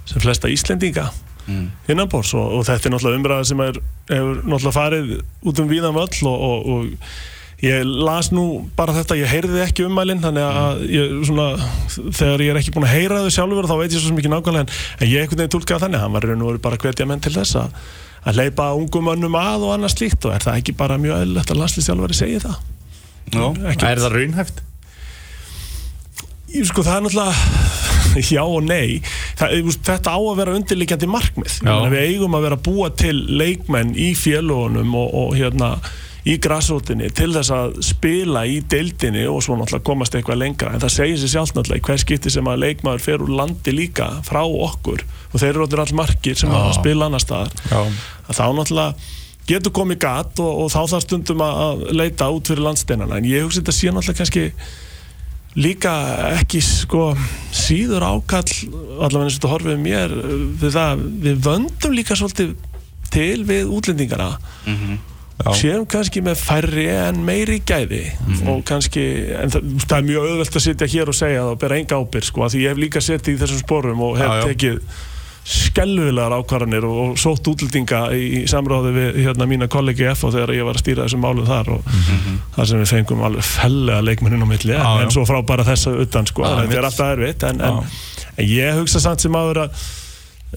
sem 0.09 0.23
flesta 0.23 0.51
Íslendinga 0.51 1.09
Mm. 1.49 1.71
innanbors 1.89 2.29
og, 2.37 2.45
og 2.59 2.65
þetta 2.67 2.85
er 2.85 2.91
náttúrulega 2.93 3.17
umræða 3.17 3.45
sem 3.49 3.61
er, 3.63 3.77
hefur 4.11 4.41
náttúrulega 4.43 4.73
farið 4.75 5.07
út 5.49 5.61
um 5.63 5.69
víðan 5.71 5.95
völl 5.95 6.27
og, 6.29 6.43
og, 6.45 6.67
og 6.75 7.13
ég 7.63 7.83
las 7.83 8.29
nú 8.31 8.45
bara 8.77 8.93
þetta, 8.95 9.17
ég 9.19 9.31
heyrði 9.31 9.63
ekki 9.65 9.85
ummælinn 9.87 10.21
þannig 10.23 10.45
að 10.47 10.83
ég, 10.93 11.15
svona, 11.27 11.47
þegar 11.91 12.43
ég 12.45 12.53
er 12.53 12.59
ekki 12.61 12.73
búin 12.75 12.87
að 12.87 12.93
heyra 12.95 13.23
þau 13.25 13.33
sjálfur 13.35 13.67
þá 13.67 13.75
veit 13.81 13.95
ég 13.95 14.03
svo 14.03 14.15
ekki 14.15 14.31
nákvæmlega 14.31 14.63
en, 14.63 14.71
en 14.99 15.11
ég 15.11 15.25
einhvern 15.25 15.43
veginn 15.43 15.55
tólkaði 15.57 15.83
þannig, 15.85 16.03
hann 16.05 16.15
var 16.15 16.27
raun 16.29 16.45
og 16.45 16.51
veru 16.53 16.63
bara 16.69 16.79
hvetja 16.79 17.09
menn 17.09 17.25
til 17.25 17.35
þess 17.35 17.59
að, 17.59 17.75
að 18.23 18.39
leipa 18.39 18.69
ungum 18.79 19.11
önnum 19.11 19.37
að 19.39 19.67
og 19.67 19.75
annað 19.75 19.95
slíkt 19.97 20.29
og 20.29 20.37
er 20.37 20.47
það 20.47 20.61
ekki 20.61 20.77
bara 20.79 20.99
mjög 21.01 21.19
eðlilegt 21.25 21.53
að 21.53 21.61
landslýstjálfari 21.65 22.19
segi 22.21 22.41
það? 22.47 22.65
Já. 23.29 23.45
Er 23.75 24.03
það 24.05 24.15
raunhæft? 24.15 24.65
Ég, 26.49 26.65
sko 26.65 26.81
það 26.87 26.95
er 26.95 27.07
náttúrulega 27.09 27.67
já 28.33 28.41
og 28.41 28.63
nei 28.65 29.01
það, 29.37 29.57
þetta 29.85 30.15
á 30.15 30.19
að 30.19 30.37
vera 30.39 30.55
undirliggjandi 30.57 31.09
markmið 31.11 31.57
við 31.91 32.03
eigum 32.07 32.37
að 32.39 32.45
vera 32.47 32.63
búa 32.69 32.87
til 32.97 33.17
leikmenn 33.37 33.91
í 33.99 34.13
félugunum 34.17 34.95
og, 34.97 35.11
og 35.13 35.35
hérna 35.37 35.75
í 36.27 36.35
grassrótinni 36.43 37.07
til 37.15 37.29
þess 37.35 37.51
að 37.55 37.77
spila 37.85 38.43
í 38.49 38.59
deildinni 38.71 39.23
og 39.31 39.39
svo 39.45 39.55
náttúrulega 39.59 39.87
komast 39.87 40.17
eitthvað 40.17 40.41
lengra. 40.41 40.73
En 40.75 40.83
það 40.83 40.95
segir 40.97 41.21
sér 41.21 41.33
sjálf 41.35 41.53
náttúrulega 41.55 41.79
í 41.79 41.85
hver 41.87 42.01
skipti 42.03 42.33
sem 42.33 42.49
að 42.51 42.65
leikmaður 42.65 43.05
fer 43.05 43.23
úr 43.23 43.31
landi 43.39 43.75
líka 43.75 44.09
frá 44.27 44.41
okkur. 44.43 45.05
Og 45.31 45.39
þeir 45.39 45.53
eru 45.53 45.65
allir 45.67 45.83
all 45.85 45.95
markir 46.01 46.37
sem 46.39 46.51
að 46.51 46.73
spila 46.79 47.07
annar 47.07 47.23
staðar. 47.23 47.55
Þá 48.27 48.45
náttúrulega 48.57 49.15
getur 49.49 49.73
komið 49.73 50.01
gat 50.03 50.43
og, 50.43 50.51
og 50.65 50.69
þá 50.73 50.81
þarf 50.91 51.07
stundum 51.07 51.41
að 51.41 51.63
að 51.63 51.83
leita 51.97 52.29
út 52.33 52.51
fyrir 52.51 52.65
landsteinana. 52.67 53.17
En 53.17 53.29
ég 53.29 53.45
hugsi 53.45 53.63
þetta 53.63 53.77
sé 53.77 53.93
náttúrulega 53.93 54.19
kannski 54.19 54.45
líka 55.57 55.93
ekki 56.35 56.59
sko 56.61 57.05
síður 57.55 58.05
ákall 58.05 58.51
allavega 59.01 59.25
eins 59.25 59.37
og 59.37 59.39
þetta 59.39 59.53
horfið 59.55 59.79
mér 59.81 60.13
uh, 60.13 60.43
við 60.61 60.75
það, 60.75 61.05
við 61.23 61.39
vöndum 61.47 61.95
líka 61.97 62.17
svolítið 62.19 62.53
til 63.09 63.45
við 63.49 63.71
útlendingana. 63.73 64.35
Já. 64.67 65.08
Séum 65.55 65.85
kannski 65.89 66.21
með 66.25 66.41
færri 66.41 66.87
en 66.91 67.21
meiri 67.25 67.61
gæði 67.65 68.01
og 68.51 68.63
kannski, 68.67 69.03
en 69.39 69.53
það, 69.53 69.69
það 69.85 69.95
er 70.01 70.09
mjög 70.09 70.25
auðvelt 70.31 70.57
að 70.59 70.65
sitja 70.65 70.89
hér 70.91 71.11
og 71.13 71.15
segja 71.15 71.45
það 71.45 71.53
og 71.53 71.61
bera 71.61 71.77
enga 71.79 71.99
ábyrg 72.01 72.27
sko, 72.27 72.43
að 72.43 72.55
því 72.55 72.65
ég 72.65 72.73
hef 72.75 72.81
líka 72.83 73.01
setið 73.05 73.37
í 73.37 73.39
þessum 73.43 73.61
sporum 73.63 74.03
og 74.09 74.17
hef 74.19 74.27
Já, 74.27 74.35
já. 74.41 74.49
tekið 74.51 74.81
skelvilegar 75.49 76.33
ákvarðanir 76.35 76.85
og, 76.85 76.97
og 77.01 77.15
sótt 77.17 77.47
útlendinga 77.49 78.01
í, 78.13 78.43
samráði 78.51 78.91
við 78.93 79.19
hérna, 79.23 79.47
mína 79.49 79.69
kollegi 79.71 80.03
í 80.05 80.09
FH 80.11 80.33
þegar 80.35 80.51
ég 80.57 80.67
var 80.67 80.77
að 80.77 80.83
stýra 80.83 81.05
þessum 81.07 81.23
málum 81.23 81.47
þar 81.47 81.71
og 81.77 81.87
þar 82.57 82.69
sem 82.69 82.83
við 82.83 82.91
fengum 82.91 83.23
alveg 83.25 83.47
fellega 83.47 84.03
leikmennin 84.05 84.43
á 84.45 84.47
milli 84.51 84.75
Já, 84.75 84.83
en, 84.83 85.07
en 85.07 85.15
svo 85.15 85.23
frá 85.25 85.39
bara 85.47 85.65
þessa 85.65 85.95
utan 86.03 86.27
sko, 86.29 86.45
þetta 86.45 86.77
er 86.81 86.89
alltaf 86.91 87.15
erfitt 87.15 87.47
en, 87.49 87.63
en, 87.65 87.81
en 88.35 88.45
ég 88.51 88.77
hugsa 88.77 89.01
samt 89.01 89.23
sem 89.25 89.39
áður 89.39 89.63
að 89.63 89.81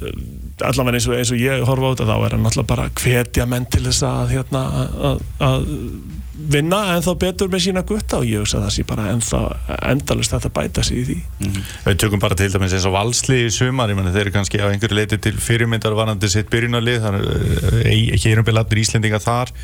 allavega 0.01 0.97
eins 0.97 1.07
og, 1.11 1.19
eins 1.19 1.31
og 1.35 1.41
ég 1.41 1.63
horfa 1.69 1.91
á 1.91 1.93
þetta 1.93 2.09
þá 2.09 2.17
er 2.17 2.35
hann 2.37 2.49
alltaf 2.49 2.69
bara 2.71 2.89
að 2.89 3.03
hvetja 3.03 3.47
menn 3.49 3.69
til 3.69 3.85
þess 3.85 4.07
að, 4.09 4.33
hérna, 4.33 4.63
að, 5.11 5.25
að 5.45 5.67
vinna 6.53 6.79
en 6.95 7.05
þá 7.05 7.11
betur 7.21 7.51
með 7.53 7.65
sína 7.67 7.83
gutta 7.87 8.23
og 8.23 8.27
ég 8.27 8.43
hugsa 8.43 8.59
að 8.59 8.65
það 8.65 8.75
sé 8.77 8.85
bara 8.89 9.11
endalust 9.93 10.33
þetta 10.33 10.51
bæta 10.57 10.85
sig 10.87 11.03
í 11.03 11.05
því. 11.11 11.19
Við 11.85 12.01
tökum 12.01 12.23
bara 12.23 12.39
til 12.39 12.49
dæmis 12.55 12.75
eins 12.79 12.89
og 12.89 12.97
valsli 12.97 13.43
í 13.45 13.53
sumar, 13.53 13.93
ég 13.93 13.99
menn 13.99 14.11
þeir 14.15 14.25
eru 14.25 14.35
kannski 14.39 14.63
á 14.65 14.67
einhverju 14.71 14.97
leiti 14.97 15.21
til 15.23 15.37
fyrirmyndar 15.37 15.97
varandi 15.99 16.33
sitt 16.33 16.51
byrjunarlið, 16.53 17.01
það 17.05 17.21
er 17.21 17.89
ekki 18.17 18.33
erum 18.33 18.49
byrja 18.49 18.65
allir 18.65 18.83
Íslendinga 18.83 19.23
þar 19.23 19.55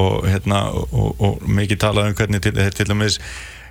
og, 0.00 0.12
hérna, 0.26 0.64
og, 0.72 1.10
og 1.20 1.48
mikið 1.60 1.84
talað 1.84 2.10
um 2.10 2.18
hvernig 2.18 2.44
til, 2.48 2.56
til 2.56 2.88
dæmis 2.88 3.20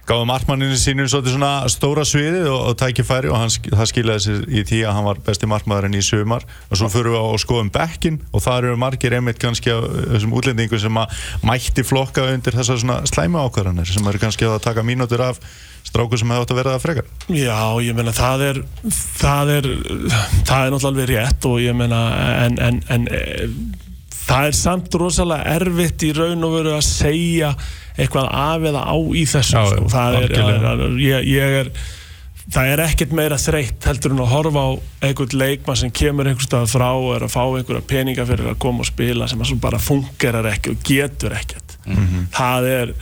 gáðu 0.10 0.26
markmanninu 0.30 0.78
sínum 0.82 1.08
svona 1.12 1.52
stóra 1.70 2.04
sviðið 2.08 2.48
og, 2.50 2.60
og 2.72 2.78
tækifæri 2.82 3.30
og 3.30 3.38
hann, 3.38 3.52
sk- 3.54 3.70
það 3.72 3.90
skilaði 3.92 4.24
sér 4.26 4.44
í 4.50 4.64
því 4.66 4.80
að 4.90 4.96
hann 4.98 5.08
var 5.10 5.22
besti 5.30 5.50
markmaðurinn 5.52 6.00
í 6.00 6.04
sumar. 6.06 6.46
Og 6.72 6.80
svo 6.82 6.90
fyrir 6.90 7.14
við 7.14 7.22
á 7.22 7.26
að 7.30 7.42
skoðum 7.46 7.72
bekkin 7.76 8.20
og 8.34 8.44
það 8.46 8.60
eru 8.64 8.78
margir 8.82 9.16
einmitt 9.20 9.42
kannski 9.42 9.74
af 9.76 9.86
þessum 10.16 10.34
útlendingum 10.40 10.82
sem 10.82 10.98
að 11.04 11.18
mætti 11.46 11.86
flokka 11.86 12.26
undir 12.34 12.58
þessar 12.58 12.82
svona 12.82 13.00
slæma 13.10 13.46
ákvarðanir 13.48 13.90
sem 13.94 14.10
eru 14.10 14.22
kannski 14.26 14.50
að 14.50 14.58
taka 14.66 14.86
mínútur 14.88 15.22
af 15.30 15.38
strákur 15.90 16.20
sem 16.20 16.30
hefði 16.34 16.44
átt 16.44 16.52
að 16.54 16.58
vera 16.60 16.74
það 16.76 16.84
frekar. 16.84 17.06
Já, 17.34 17.60
ég 17.86 17.96
meina 17.98 18.12
það 18.14 18.44
er 18.50 18.58
það 19.22 19.54
er, 19.58 19.70
það 20.50 20.66
er 20.66 20.74
náttúrulega 20.74 20.90
alveg 20.92 21.12
rétt 21.14 21.48
og 21.50 21.62
ég 21.64 21.78
meina 21.80 22.02
en, 22.48 22.58
en, 22.68 22.82
en 22.94 23.08
e, 23.08 23.22
það 24.30 24.50
er 24.50 24.58
samt 24.60 24.98
rosalega 25.02 25.56
erfitt 25.60 26.06
í 26.06 26.12
raun 26.18 26.46
og 26.48 26.58
veru 26.60 26.76
að 26.78 26.86
segja 26.88 27.54
eitthvað 28.00 28.30
af 28.32 28.68
eða 28.70 28.84
á 28.86 28.96
í 28.96 29.24
þessu 29.28 29.58
Já, 29.58 29.64
sko. 29.74 29.88
það 29.92 30.20
er, 30.20 30.36
er, 30.40 30.68
er 30.74 31.00
ég, 31.04 31.32
ég 31.34 31.58
er 31.64 31.72
það 32.50 32.72
er 32.74 32.84
ekkert 32.88 33.14
meira 33.18 33.38
þreytt 33.42 33.86
heldur 33.90 34.16
en 34.16 34.24
að 34.24 34.32
horfa 34.34 34.64
á 34.66 34.70
einhvern 35.06 35.38
leikmann 35.38 35.80
sem 35.80 35.94
kemur 35.94 36.30
einhver 36.30 36.48
stað 36.48 36.72
frá 36.72 36.88
og 36.96 37.12
er 37.18 37.26
að 37.28 37.34
fá 37.36 37.44
einhverja 37.46 37.86
peninga 37.90 38.26
fyrir 38.30 38.50
að 38.50 38.60
koma 38.64 38.86
og 38.86 38.90
spila 38.90 39.28
sem 39.30 39.42
að 39.44 39.52
svo 39.52 39.60
bara 39.62 39.82
fungerar 39.82 40.50
ekki 40.54 40.74
og 40.74 40.84
getur 40.88 41.36
ekkert. 41.38 41.78
Það 42.34 42.70
er 42.74 42.94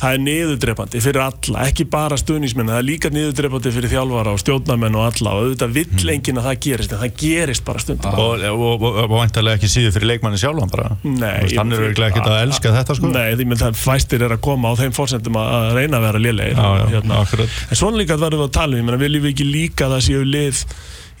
það 0.00 0.16
er 0.16 0.22
niðurdrepandi 0.24 1.00
fyrir 1.04 1.22
alla, 1.24 1.64
ekki 1.68 1.86
bara 1.90 2.18
stuðnismenn, 2.18 2.70
það 2.72 2.80
er 2.80 2.86
líka 2.88 3.10
niðurdrepandi 3.14 3.72
fyrir 3.74 3.92
þjálfara 3.92 4.34
og 4.34 4.40
stjórnamenn 4.42 4.98
og 4.98 5.06
alla 5.06 5.34
og 5.34 5.44
auðvitað 5.44 5.74
vill 5.76 6.14
enginn 6.14 6.40
að 6.40 6.48
það 6.48 6.58
gerist 6.66 6.94
en 6.94 7.02
það 7.02 7.14
gerist 7.22 7.64
bara 7.68 7.84
stundum. 7.84 8.18
Og, 8.24 8.44
og, 8.50 8.64
og, 8.74 8.98
og 9.04 9.14
væntalega 9.14 9.60
ekki 9.60 9.70
síður 9.70 9.94
fyrir 9.96 10.10
leikmanni 10.12 10.40
sjálfan 10.42 10.72
bara? 10.72 10.90
Nei, 11.04 11.14
Þú 11.14 11.46
veist, 11.46 11.60
hann 11.60 11.76
er 11.76 11.84
auðvitað 11.84 12.08
ekkert 12.08 12.32
að 12.32 12.40
elska 12.48 12.74
þetta 12.78 12.98
sko. 12.98 13.12
Nei, 13.14 13.28
því 13.38 13.60
það 13.62 13.78
fæstir 13.84 14.26
er 14.26 14.34
að 14.34 14.42
koma 14.44 14.74
á 14.74 14.80
þeim 14.82 14.96
fórsendum 14.96 15.38
að 15.38 15.54
að 15.54 15.78
reyna 15.78 16.00
að 16.00 16.06
vera 16.08 16.22
já, 16.50 16.66
hérna. 16.90 17.22
En 17.70 17.78
svona 17.78 18.00
líka 18.00 18.18
verðum 18.18 18.42
við 18.42 18.48
að 18.48 18.54
tala 18.58 18.80
um, 18.80 18.92
ég 18.94 19.02
viljum 19.04 19.28
ekki 19.30 19.46
líka 19.46 19.86
að 19.86 19.96
það 19.96 20.04
séu 20.08 20.24
lið 20.26 20.62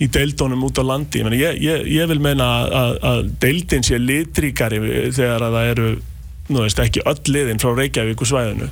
í 0.02 0.08
deildónum 0.10 0.64
út 0.66 0.80
á 0.82 0.84
landi? 0.84 1.22
Ég, 1.22 1.36
ég, 1.38 1.60
ég, 1.62 1.86
ég 2.00 2.10
vil 2.10 2.20
meina 2.22 2.48
að, 2.58 2.74
að, 2.80 2.96
að 3.10 3.22
deildin 3.44 3.86
sé 3.86 4.00
litríkari 4.02 4.80
þegar 5.14 5.46
að 5.46 5.58
það 5.58 5.70
eru 5.74 5.88
nú 6.52 6.60
veist 6.64 6.80
ekki 6.82 7.00
öll 7.08 7.20
liðin 7.32 7.60
frá 7.62 7.70
Reykjavík 7.78 8.20
og 8.20 8.28
svæðinu 8.28 8.70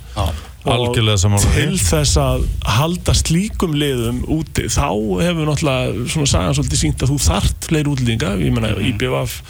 Og 0.62 0.70
sammála 1.18 1.42
því. 1.42 1.54
til 1.56 1.78
þess 1.82 2.16
að 2.22 2.42
halda 2.76 3.14
slíkum 3.18 3.72
liðum 3.74 4.20
úti 4.30 4.68
þá 4.70 4.84
hefur 5.24 5.48
náttúrulega 5.48 6.04
svona 6.12 6.28
sagan 6.30 6.54
svolítið 6.58 6.82
sínt 6.84 7.02
að 7.02 7.10
þú 7.10 7.16
þart 7.24 7.66
fleiri 7.66 7.90
útlendinga. 7.90 8.34
Ég 8.38 8.52
meina 8.54 8.70
IBF 8.78 9.40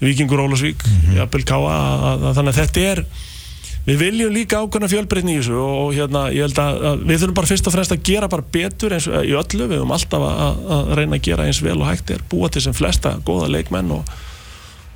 Víkingur 0.00 0.40
Ólasvík, 0.46 0.80
mm 0.86 1.10
að- 1.68 2.22
að- 2.24 2.34
þannig 2.38 2.54
að 2.54 2.60
þetta 2.62 2.80
er 2.92 3.04
við 3.86 3.98
viljum 4.00 4.32
líka 4.32 4.56
ákveðna 4.62 4.88
fjölbreytni 4.88 5.34
í 5.34 5.40
þessu 5.42 5.58
og 5.60 5.92
hérna 5.96 6.22
ég 6.32 6.40
held 6.46 6.58
að, 6.62 6.80
að 6.88 7.04
við 7.10 7.18
þurfum 7.20 7.34
bara 7.34 7.46
fyrst 7.50 7.66
og 7.66 7.72
fremst 7.74 7.92
að 7.92 8.02
gera 8.08 8.28
bara 8.28 8.42
betur 8.52 8.92
eins 8.96 9.06
og 9.08 9.24
í 9.24 9.32
öllu, 9.36 9.66
við 9.68 9.78
höfum 9.80 9.92
alltaf 9.92 10.24
að, 10.24 10.64
að 10.76 10.90
reyna 10.96 11.16
að 11.16 11.22
gera 11.28 11.44
eins 11.48 11.60
vel 11.64 11.76
og 11.80 11.88
hægt 11.88 12.10
er 12.16 12.20
búa 12.30 12.48
til 12.52 12.62
sem 12.62 12.72
flesta 12.76 13.18
góða 13.24 13.48
leikmenn 13.52 13.90
og, 13.92 14.04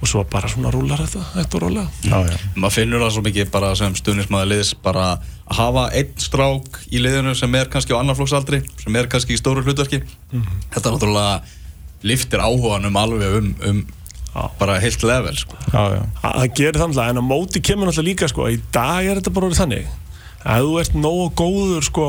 og 0.02 0.11
svo 0.11 0.24
bara 0.28 0.50
svona 0.50 0.72
rúlar 0.74 1.00
þetta, 1.00 1.61
rúlega 1.62 1.87
Já, 2.04 2.18
já. 2.28 2.38
maður 2.57 2.76
finnur 2.76 3.04
það 3.04 3.12
svo 3.16 3.24
mikið 3.24 3.50
bara 3.54 3.72
sem 3.78 3.96
stuðnismæður 3.98 4.50
liðs 4.52 4.72
bara 4.85 5.04
að 5.14 5.59
hafa 5.59 5.85
einn 5.96 6.14
strák 6.20 6.80
í 6.90 7.02
liðinu 7.02 7.35
sem 7.38 7.59
er 7.59 7.70
kannski 7.72 7.96
á 7.96 8.00
annarflóksaldri 8.00 8.62
sem 8.83 8.96
er 9.00 9.09
kannski 9.12 9.37
í 9.37 9.40
stóru 9.40 9.64
hlutverki 9.64 10.02
þetta 10.74 10.94
náttúrulega 10.94 11.40
liftir 12.04 12.42
áhuganum 12.44 12.98
alveg 13.00 13.38
um, 13.40 13.52
um 13.70 13.85
bara 14.59 14.80
heilt 14.83 15.02
level 15.07 15.37
sko. 15.38 15.57
Já, 15.70 15.83
já. 15.94 16.00
að 16.20 16.38
það 16.40 16.54
gerir 16.59 16.80
þannig 16.83 17.02
en 17.04 17.20
á 17.22 17.24
móti 17.24 17.61
kemur 17.62 17.88
náttúrulega 17.88 18.11
líka 18.11 18.28
sko, 18.30 18.48
í 18.50 18.59
dag 18.74 19.07
er 19.07 19.20
þetta 19.20 19.33
bara 19.37 19.48
orðið 19.48 19.61
þannig 19.62 19.92
að 20.44 20.64
þú 20.66 20.80
ert 20.83 20.96
nógu 20.98 21.28
góður 21.38 21.87
sko 21.87 22.09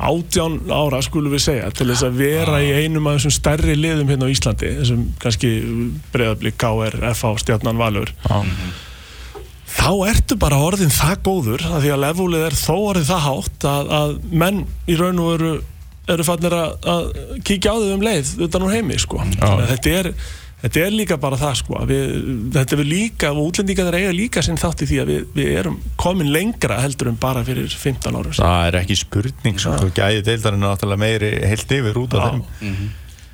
átján 0.00 0.58
ára 0.72 1.00
skulum 1.04 1.34
við 1.34 1.44
segja 1.44 1.70
til 1.76 1.88
þess 1.90 2.06
að 2.06 2.20
vera 2.22 2.60
í 2.64 2.70
einum 2.82 3.08
af 3.10 3.18
þessum 3.18 3.34
stærri 3.36 3.76
liðum 3.76 4.12
hérna 4.12 4.28
á 4.28 4.32
Íslandi 4.32 4.70
þessum 4.78 5.02
kannski 5.20 5.50
breyðablík, 6.14 6.56
KR, 6.60 6.96
FH, 7.12 7.34
Stjarnan, 7.44 7.80
Valur. 7.80 8.14
Þá 9.70 9.90
ertu 10.10 10.36
bara 10.40 10.58
orðin 10.60 10.90
það 10.92 11.20
góður 11.26 11.66
að 11.68 11.84
því 11.84 11.92
að 11.94 12.02
levelið 12.04 12.46
er 12.48 12.56
þó 12.58 12.74
orðin 12.78 13.10
það 13.10 13.26
hátt 13.26 13.68
að, 13.70 13.92
að 14.00 14.16
menn 14.42 14.64
í 14.90 14.96
raun 14.98 15.22
og 15.22 15.30
veru 15.34 15.52
eru 16.10 16.26
fannir 16.26 16.54
að, 16.56 16.72
að 16.90 17.08
kíkja 17.46 17.74
á 17.74 17.76
þau 17.78 17.90
um 17.94 18.04
leið 18.04 18.32
utan 18.46 18.64
úr 18.66 18.74
heimi 18.74 18.98
sko. 18.98 19.20
Þetta 19.38 19.92
er 20.00 20.10
Þetta 20.60 20.80
er 20.84 20.92
líka 20.92 21.16
bara 21.20 21.38
það 21.40 21.54
sko, 21.62 21.78
við, 21.88 22.10
þetta 22.52 22.76
er 22.76 22.82
líka, 22.84 23.30
og 23.32 23.46
útlendingar 23.48 23.96
eiga 23.96 24.12
líka 24.12 24.42
sinn 24.44 24.60
þátt 24.60 24.84
í 24.84 24.90
því 24.90 24.98
að 25.00 25.12
við, 25.12 25.22
við 25.38 25.52
erum 25.62 25.78
komin 26.00 26.32
lengra 26.34 26.80
heldur 26.82 27.08
en 27.08 27.20
bara 27.20 27.44
fyrir 27.46 27.70
15 27.72 28.18
árum 28.18 28.34
síðan. 28.34 28.44
Það 28.44 28.66
er 28.66 28.80
ekki 28.82 28.98
spurning 29.00 29.62
sko, 29.62 29.76
gæði 29.96 30.26
deildarinn 30.26 30.60
er 30.60 30.74
náttúrulega 30.74 31.00
meiri 31.00 31.32
heilt 31.48 31.78
yfir 31.78 32.02
út 32.02 32.18
Já. 32.18 32.26
þeim 32.28 32.90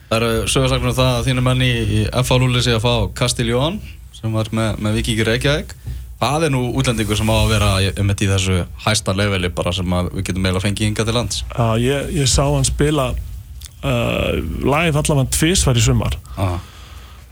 það 0.07 0.23
eru 0.23 0.49
sögursagnum 0.51 0.95
það 0.95 1.13
að 1.13 1.29
þínu 1.29 1.45
menni 1.45 1.69
í 1.69 2.01
FH 2.23 2.39
Lúli 2.41 2.63
sé 2.63 2.75
að 2.77 2.85
fá 2.85 2.93
Castiljón 3.19 3.81
sem 4.15 4.35
var 4.35 4.51
með, 4.55 4.83
með 4.85 4.99
Vikingur 5.01 5.31
Reykjavík 5.33 5.75
það 6.21 6.47
er 6.47 6.53
nú 6.55 6.63
útlendingur 6.79 7.19
sem 7.19 7.31
á 7.31 7.37
að 7.37 7.51
vera 7.53 7.71
um 7.91 8.13
þetta 8.13 8.25
í 8.25 8.31
þessu 8.31 8.59
hæsta 8.87 9.15
leveli 9.19 9.51
bara 9.53 9.75
sem 9.77 9.97
að 9.99 10.13
við 10.15 10.29
getum 10.29 10.47
eiginlega 10.47 10.65
fengið 10.65 10.91
hinga 10.91 11.07
til 11.09 11.17
lands 11.17 11.43
Já, 11.51 11.67
ég, 11.83 12.15
ég 12.21 12.31
sá 12.31 12.45
hann 12.47 12.69
spila 12.69 13.11
uh, 13.11 14.31
live 14.63 15.03
allavega 15.03 15.27
tvisvar 15.35 15.77
í 15.77 15.85
sumar 15.85 16.17
ah. 16.39 16.57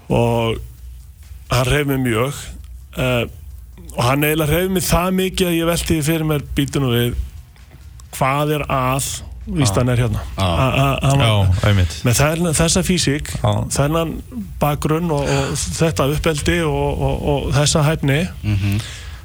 Og 0.09 0.57
hann 1.51 1.67
reyf 1.71 1.87
mig 1.87 2.01
mjög. 2.05 2.41
Uh, 2.99 3.25
og 3.97 4.03
hann 4.09 4.25
eiginlega 4.27 4.51
reyf 4.59 4.71
mig 4.75 4.83
það 4.87 5.13
mikið 5.21 5.47
að 5.53 5.57
ég 5.61 5.69
velti 5.71 6.01
fyrir 6.03 6.27
mér 6.29 6.43
bítunum 6.57 6.93
við 6.95 7.15
hvað 8.15 8.53
er 8.59 8.65
að 8.71 9.07
víst 9.59 9.77
hann 9.77 9.91
er 9.93 10.01
hérna? 10.01 10.23
Já. 10.39 10.45
A- 10.45 10.75
a- 10.83 10.99
hann 11.03 11.19
var- 11.21 11.27
Já, 11.29 11.69
einmitt. 11.69 11.97
Með 12.07 12.21
þessa 12.57 12.83
físík 12.87 13.29
þennan 13.75 14.15
bakgrunn 14.63 15.11
og, 15.13 15.27
og 15.29 15.57
þetta 15.59 16.07
uppeldi 16.15 16.61
og, 16.65 17.03
og, 17.09 17.25
og 17.35 17.49
þessa 17.55 17.83
hæfni 17.85 18.21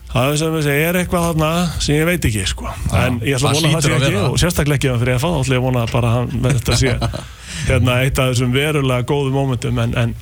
það 0.09 0.31
er 0.33 0.37
sem 0.41 0.53
við 0.57 0.63
segja, 0.65 0.89
er 0.89 0.97
eitthvað 1.03 1.25
þarna 1.29 1.49
sem 1.85 1.95
ég 1.95 2.05
veit 2.09 2.25
ekki 2.25 2.45
sko. 2.49 2.65
en 2.97 3.19
ég 3.21 3.37
ætla 3.37 3.51
að 3.51 3.59
vona 3.59 3.69
að 3.69 3.75
það 3.75 3.85
sé 3.85 3.93
að 3.93 4.07
ekki 4.09 4.23
og 4.25 4.39
sérstaklega 4.41 4.75
ekki 4.79 4.89
að 4.89 4.99
fyrir 5.03 5.15
að 5.15 5.21
fá 5.23 5.29
þá 5.29 5.39
ætla 5.43 5.55
ég 5.55 5.61
að 5.61 5.67
vona 5.69 5.85
bara 5.93 6.09
að 6.09 6.15
hann, 6.17 6.41
með 6.41 6.55
þetta 6.59 6.77
sé 6.81 6.95
hérna, 7.69 7.97
eitt 8.03 8.19
af 8.19 8.31
þessum 8.33 8.51
verulega 8.57 9.05
góðu 9.13 9.31
mómentum 9.37 9.79
en, 9.85 9.93
en 10.03 10.15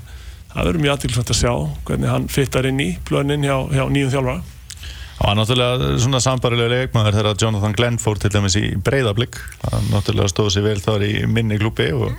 það 0.51 0.67
verður 0.67 0.83
mjög 0.83 0.93
aðtilsvægt 0.95 1.33
að 1.33 1.39
sjá 1.41 1.53
hvernig 1.87 2.13
hann 2.13 2.27
fittar 2.31 2.67
inn 2.69 2.83
í 2.83 2.91
plönin 3.07 3.45
hjá, 3.45 3.57
hjá 3.73 3.83
nýjum 3.91 4.13
þjálfara. 4.13 4.43
Það 5.17 5.25
var 5.31 5.37
náttúrulega 5.39 5.87
svona 6.03 6.19
sambarilega 6.21 6.73
leikmaður 6.75 7.15
þegar 7.17 7.39
Jonathan 7.41 7.73
Glenn 7.77 7.97
fór 8.01 8.19
til 8.21 8.29
dæmis 8.35 8.57
í 8.59 8.67
breyðablík 8.85 9.39
það 9.63 9.87
náttúrulega 9.89 10.29
stóð 10.29 10.51
sér 10.53 10.67
vel 10.67 10.77
þar 10.83 11.05
í 11.07 11.13
minni 11.25 11.57
klúpi 11.57 11.87
og 11.97 12.11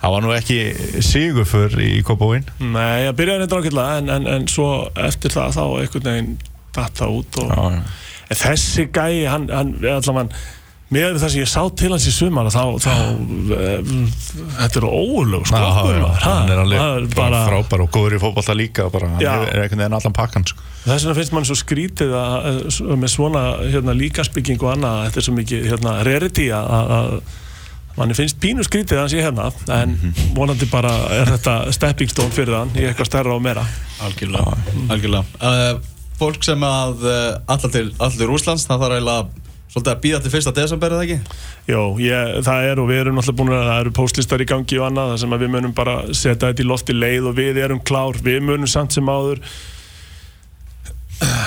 það 0.00 0.14
var 0.16 0.24
nú 0.24 0.32
ekki 0.34 0.58
sigufur 1.06 1.78
í 1.82 2.00
Kópavóin 2.06 2.48
Nei, 2.58 3.06
ég 3.06 3.14
byrjaði 3.16 3.46
þetta 3.46 3.60
ákveðlega 3.60 4.00
en, 4.00 4.10
en, 4.16 4.26
en 4.34 4.50
svo 4.50 4.66
eftir 5.06 5.36
það 5.36 5.54
þá 5.54 5.62
einhvern 5.68 6.10
veginn 6.10 6.34
datt 6.76 6.98
það 6.98 7.14
út 7.20 7.40
og, 7.44 7.54
Já, 7.54 7.80
en 8.26 8.40
þessi 8.42 8.88
gæi, 8.90 9.22
hann, 9.30 9.46
hann 9.54 9.72
allavega 9.78 10.34
með 10.94 11.16
það 11.18 11.30
sem 11.32 11.40
ég 11.40 11.48
sá 11.50 11.62
til 11.80 11.88
hans 11.90 12.04
í 12.06 12.12
sumar 12.14 12.46
þá, 12.54 12.60
þá 12.78 12.90
uh, 12.94 13.94
þetta 14.60 14.80
er 14.80 14.86
óulög 14.86 15.46
sko, 15.48 15.62
hann 16.22 16.52
er 16.52 16.60
alveg 16.62 17.08
bara, 17.16 17.40
frábær 17.48 17.82
og 17.82 17.90
góður 17.94 18.18
í 18.18 18.20
fótballta 18.22 18.54
líka 18.54 18.86
bara, 18.94 19.08
hann 19.16 19.24
Já. 19.24 19.32
er 19.48 19.64
einhvern 19.64 19.82
veginn 19.82 19.96
allan 19.98 20.14
pakkan 20.14 20.46
sko. 20.46 20.62
þess 20.84 21.08
vegna 21.08 21.16
finnst 21.18 21.34
mann 21.34 21.48
svo 21.48 21.56
skrítið 21.58 22.14
að, 22.20 22.46
með 23.02 23.12
svona 23.16 23.42
hérna, 23.64 23.96
líkasbygging 23.98 24.62
og 24.62 24.76
annað 24.76 25.00
þetta 25.08 25.20
er 25.22 25.26
svo 25.26 25.34
mikið 25.40 25.66
hérna, 25.72 25.96
rarity 26.06 26.46
að, 26.54 27.18
manni 27.96 28.18
finnst 28.18 28.38
pínu 28.38 28.66
skrítið 28.66 29.00
að 29.00 29.02
hann 29.02 29.12
sé 29.16 29.24
hérna 29.24 29.50
en 29.80 29.96
vonandi 30.36 30.68
bara 30.70 30.92
er 31.16 31.32
þetta 31.34 31.56
stepping 31.74 32.12
stone 32.12 32.34
fyrir 32.36 32.60
hann 32.60 32.70
í 32.76 32.84
eitthvað 32.86 33.10
stærra 33.10 33.34
og 33.34 33.42
meira 33.42 33.64
Algjörlega, 34.06 34.54
algjörlega. 34.92 35.24
Uh, 35.40 35.94
Fólk 36.16 36.44
sem 36.46 36.62
að 36.64 37.02
uh, 37.04 37.34
allar 37.52 37.72
til, 37.72 37.90
allar 37.96 38.14
til 38.16 38.28
Rúslands, 38.30 38.64
það 38.68 38.84
þarf 38.84 38.96
eiginlega 38.96 39.45
svolítið 39.72 39.92
að 39.92 40.02
býða 40.04 40.20
til 40.24 40.32
fyrsta 40.32 40.52
desember, 40.56 40.96
eða 40.96 41.06
ekki? 41.06 41.38
Jó, 41.68 41.80
ég, 42.00 42.34
það 42.46 42.66
er 42.70 42.82
og 42.82 42.90
við 42.90 43.00
erum 43.02 43.18
náttúrulega 43.18 43.40
búin 43.42 43.54
að 43.56 43.64
það 43.68 43.80
eru 43.84 43.94
postlistar 44.00 44.42
í 44.42 44.48
gangi 44.48 44.80
og 44.80 44.88
annað 44.88 45.12
þar 45.12 45.22
sem 45.22 45.36
að 45.36 45.44
við 45.44 45.54
munum 45.56 45.76
bara 45.76 45.96
setja 46.12 46.50
þetta 46.50 46.64
í 46.64 46.68
lofti 46.72 46.96
leið 46.96 47.30
og 47.30 47.38
við 47.38 47.62
erum 47.64 47.80
klár, 47.86 48.20
við 48.24 48.44
munum 48.46 48.70
samt 48.70 48.96
sem 48.96 49.10
áður 49.10 49.42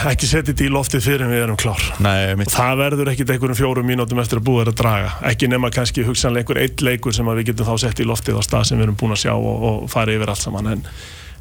ekki 0.09 0.25
setja 0.25 0.49
þetta 0.49 0.65
í 0.65 0.71
loftið 0.73 1.03
fyrir 1.05 1.23
en 1.25 1.33
við 1.33 1.43
erum 1.43 1.59
klár. 1.59 1.83
Nei, 2.01 2.33
og 2.33 2.51
það 2.53 2.79
verður 2.79 3.11
ekkit 3.11 3.33
einhverjum 3.33 3.59
fjórum 3.59 3.89
mínútum 3.89 4.21
eftir 4.21 4.41
að 4.41 4.47
búið 4.47 4.63
er 4.63 4.71
að 4.71 4.79
draga. 4.81 5.11
Ekki 5.29 5.49
nema 5.51 5.69
kannski 5.73 6.05
hugsanlega 6.07 6.45
einhver 6.45 6.61
eitt 6.63 6.83
leikur 6.85 7.15
sem 7.15 7.29
að 7.29 7.41
við 7.41 7.51
getum 7.51 7.69
þá 7.69 7.85
sett 7.85 8.01
í 8.01 8.07
loftið 8.07 8.39
á 8.39 8.43
stað 8.47 8.65
sem 8.69 8.79
við 8.79 8.87
erum 8.87 8.97
búin 8.99 9.13
að 9.13 9.21
sjá 9.25 9.33
og, 9.35 9.67
og 9.69 9.85
fara 9.91 10.15
yfir 10.15 10.33
allt 10.33 10.41
saman. 10.41 10.71
En, 10.73 10.81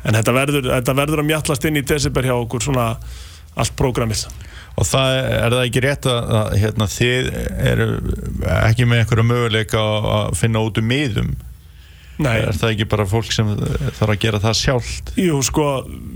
en 0.04 0.18
þetta, 0.18 0.34
verður, 0.36 0.68
þetta 0.74 0.96
verður 1.00 1.24
að 1.24 1.30
mjallast 1.30 1.68
inn 1.70 1.80
í 1.80 1.84
desember 1.88 2.28
hjá 2.28 2.34
okkur 2.36 2.68
svona 2.68 2.90
allt 3.58 3.76
prógramið 3.78 4.26
og 4.78 4.86
það 4.86 5.18
er 5.18 5.56
það 5.56 5.66
ekki 5.66 5.82
rétt 5.84 6.08
að, 6.08 6.32
að 6.38 6.54
hérna, 6.62 6.88
þið 6.94 7.28
eru 7.72 7.90
ekki 8.60 8.88
með 8.88 9.02
einhverja 9.02 9.28
möguleika 9.32 9.84
að 10.14 10.32
finna 10.38 10.64
út 10.64 10.80
um 10.80 10.90
miðum? 10.92 11.36
Nei, 12.18 12.32
er 12.42 12.56
það 12.58 12.72
ekki 12.72 12.86
bara 12.90 13.04
fólk 13.06 13.28
sem 13.30 13.50
þarf 13.94 14.10
að 14.10 14.16
gera 14.24 14.40
það 14.42 14.56
sjálft? 14.58 15.12
Jú 15.22 15.36
sko 15.46 15.66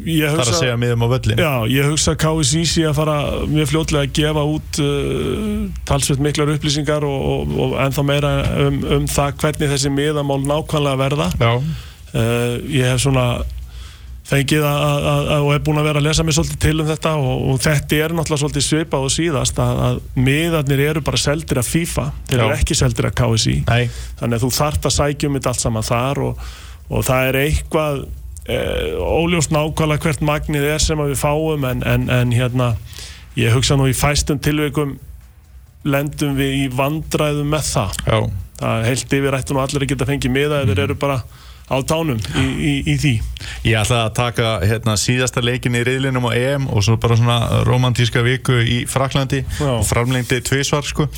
ég 0.03 0.33
þarf 0.33 0.41
að 0.41 0.49
hugsa 0.49 0.59
segja 0.59 0.79
miðum 0.83 1.05
á 1.07 1.09
völlin 1.13 1.43
Já, 1.45 1.53
ég 1.71 1.91
hugsa 1.93 2.17
KSI 2.19 2.63
sé 2.67 2.89
að 2.89 2.97
fara 2.99 3.15
mjög 3.47 3.71
fljótlega 3.71 4.09
að 4.09 4.17
gefa 4.19 4.45
út 4.51 4.81
uh, 4.83 5.63
talsveit 5.87 6.25
miklar 6.27 6.51
upplýsingar 6.57 7.07
og, 7.07 7.23
og, 7.37 7.55
og 7.69 7.79
ennþá 7.85 8.07
meira 8.09 8.35
um, 8.65 8.83
um 8.99 9.07
það 9.15 9.39
hvernig 9.45 9.73
þessi 9.77 9.95
miðamál 9.95 10.43
nákvæmlega 10.43 11.03
verða. 11.05 11.31
Já, 11.39 11.55
Uh, 12.13 12.61
ég 12.69 12.85
hef 12.85 12.99
svona 13.01 13.23
fengið 14.29 14.65
að, 14.65 14.81
að, 14.87 15.03
að, 15.11 15.33
og 15.43 15.53
hef 15.53 15.65
búin 15.67 15.81
að 15.81 15.87
vera 15.89 16.01
að 16.01 16.07
lesa 16.07 16.25
mig 16.25 16.37
svolítið 16.37 16.61
til 16.63 16.75
um 16.79 16.89
þetta 16.89 17.13
og, 17.19 17.45
og 17.51 17.61
þetta 17.65 17.99
er 17.99 18.15
náttúrulega 18.15 18.43
svolítið 18.45 18.67
svipað 18.69 19.07
og 19.07 19.15
síðast 19.17 19.61
að, 19.63 19.83
að 19.89 20.01
miðarnir 20.29 20.83
eru 20.87 21.05
bara 21.05 21.21
seldir 21.21 21.61
af 21.63 21.69
FIFA, 21.69 22.07
þeir 22.31 22.45
eru 22.45 22.57
ekki 22.57 22.79
seldir 22.79 23.09
af 23.11 23.17
KSI 23.19 23.57
nei, 23.67 23.85
þannig 24.21 24.39
að 24.39 24.45
þú 24.47 24.53
þarft 24.59 24.89
að 24.89 24.97
sækja 24.99 25.31
um 25.31 25.39
þetta 25.39 25.53
allt 25.53 25.65
saman 25.67 25.89
þar 25.91 26.23
og, 26.29 26.51
og 26.89 27.07
það 27.09 27.31
er 27.33 27.41
eitthvað 27.43 28.03
e, 28.47 28.61
óljóst 29.03 29.55
nákvæmlega 29.55 30.07
hvert 30.07 30.27
magnið 30.31 30.69
er 30.71 30.87
sem 30.87 31.03
að 31.03 31.15
við 31.15 31.23
fáum 31.25 31.67
en, 31.69 31.83
en, 31.83 32.07
en 32.21 32.37
hérna 32.37 32.75
ég 33.39 33.55
hugsa 33.57 33.79
nú 33.81 33.91
í 33.91 33.97
fæstum 33.97 34.41
tilveikum 34.43 34.97
lendum 35.83 36.37
við 36.39 36.59
í 36.61 36.67
vandræðum 36.73 37.49
með 37.53 37.69
það. 37.73 38.03
Já. 38.07 38.19
Það 38.63 38.75
er 38.77 38.85
heilt 38.87 39.15
yfir 39.19 39.37
ættu 39.39 39.55
nú 39.57 39.63
allir 39.63 39.85
að 39.85 39.93
geta 39.93 40.07
fengið 40.07 40.35
miða 40.35 40.61
eða 40.61 40.69
þeir 40.71 40.83
eru 40.85 40.97
bara 41.01 41.17
á 41.71 41.77
tánum 41.87 42.19
í, 42.39 42.47
í, 42.47 42.73
í 42.93 42.97
því. 43.01 43.13
Ég 43.67 43.79
ætla 43.79 44.05
að 44.07 44.15
taka 44.17 44.49
hérna, 44.63 44.95
síðasta 44.99 45.43
leikin 45.43 45.77
í 45.79 45.83
riðlinum 45.87 46.27
á 46.29 46.33
EM 46.35 46.69
og 46.73 46.85
svo 46.87 46.97
bara 47.01 47.17
svona 47.19 47.63
romantíska 47.67 48.23
viku 48.25 48.59
í 48.61 48.83
Fraklandi 48.91 49.43
Já. 49.59 49.71
og 49.79 49.87
framlengdi 49.87 50.41
tvisvar 50.47 50.87
sko. 50.87 51.09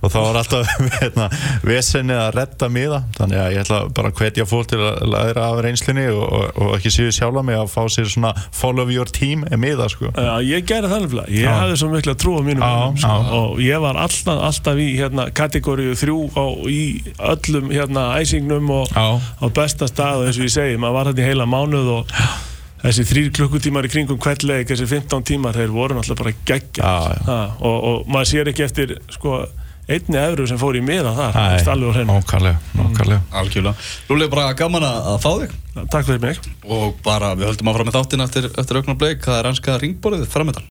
Og 0.00 0.12
þá 0.12 0.18
var 0.20 0.40
alltaf 0.42 0.70
hérna, 1.00 1.28
vesenni 1.66 2.16
að 2.16 2.36
redda 2.40 2.70
miða. 2.72 3.02
Þannig 3.18 3.42
að 3.42 3.50
ég 3.54 3.64
ætla 3.64 3.80
bara 3.96 4.12
að 4.12 4.20
hvetja 4.22 4.48
fólk 4.48 4.70
til 4.72 4.80
að 4.82 5.02
læra 5.12 5.48
af 5.50 5.62
reynslunni 5.66 6.06
og, 6.12 6.24
og, 6.26 6.46
og 6.64 6.76
ekki 6.78 6.92
síðu 6.96 7.16
sjálfa 7.16 7.44
mig 7.46 7.58
að 7.60 7.72
fá 7.72 7.82
sér 7.92 8.10
svona 8.12 8.32
follow 8.54 8.92
your 8.92 9.10
team 9.10 9.44
miða 9.56 9.88
sko. 9.92 10.12
Já, 10.12 10.32
ég 10.44 10.66
gerði 10.68 10.92
það 10.92 11.04
nefnilega, 11.06 11.32
ég 11.32 11.48
Já. 11.48 11.54
hafði 11.60 11.80
svo 11.82 11.90
miklu 11.92 12.14
að 12.14 12.20
trúa 12.22 12.44
mínum 12.46 12.64
Já, 12.64 12.72
mönnum, 12.76 13.00
sko, 13.02 13.40
og 13.40 13.60
ég 13.64 13.82
var 13.84 14.00
alltaf, 14.00 14.40
alltaf 14.48 14.80
í 14.82 14.88
hérna, 14.98 15.28
kategóriu 15.36 15.96
þrjú 15.98 16.18
á, 16.36 16.44
í 16.70 16.82
öllum 17.32 17.70
hérna, 17.72 18.06
æsingnum 18.20 18.72
og 18.76 18.92
á 18.96 19.46
besta 19.56 19.85
stað 19.90 20.22
og 20.22 20.28
eins 20.30 20.38
og 20.40 20.46
ég 20.48 20.54
segi, 20.54 20.78
maður 20.80 20.96
var 20.98 21.10
hérna 21.10 21.22
í 21.22 21.28
heila 21.30 21.46
mánuð 21.50 21.92
og 21.98 22.16
þessi 22.86 23.06
þrýr 23.10 23.30
klukkutímar 23.34 23.86
í 23.88 23.92
kringum 23.92 24.18
hvert 24.22 24.44
leik, 24.46 24.68
þessi 24.70 24.86
15 24.90 25.24
tímar, 25.26 25.56
þeir 25.58 25.72
voru 25.74 25.96
náttúrulega 25.96 26.22
bara 26.22 26.34
geggja 26.46 26.90
og, 27.60 27.76
og 27.90 28.10
maður 28.12 28.30
sér 28.32 28.50
ekki 28.52 28.66
eftir 28.66 28.96
sko, 29.14 29.40
einni 29.86 30.18
efru 30.18 30.46
sem 30.50 30.58
fór 30.58 30.76
í 30.78 30.82
miða 30.82 31.12
þar, 31.14 31.36
alveg 31.72 31.90
á 31.90 31.94
hreinu. 31.96 32.12
Algjörlega. 32.86 33.74
Lúli, 34.08 34.28
bara 34.32 34.54
gaman 34.58 34.82
að 34.86 35.18
fá 35.22 35.30
þig. 35.42 35.52
Takk 35.92 36.06
fyrir 36.08 36.20
mig. 36.22 36.38
Og 36.72 36.94
bara 37.04 37.34
við 37.36 37.50
höldum 37.50 37.68
að 37.68 37.74
fara 37.76 37.84
með 37.84 37.96
þáttin 37.98 38.24
eftir, 38.24 38.46
eftir 38.58 38.78
auknar 38.80 38.96
bleik, 38.96 39.20
það 39.26 39.38
er 39.42 39.48
ennska 39.50 39.76
ringborðið 39.82 40.26
framöndan. 40.32 40.64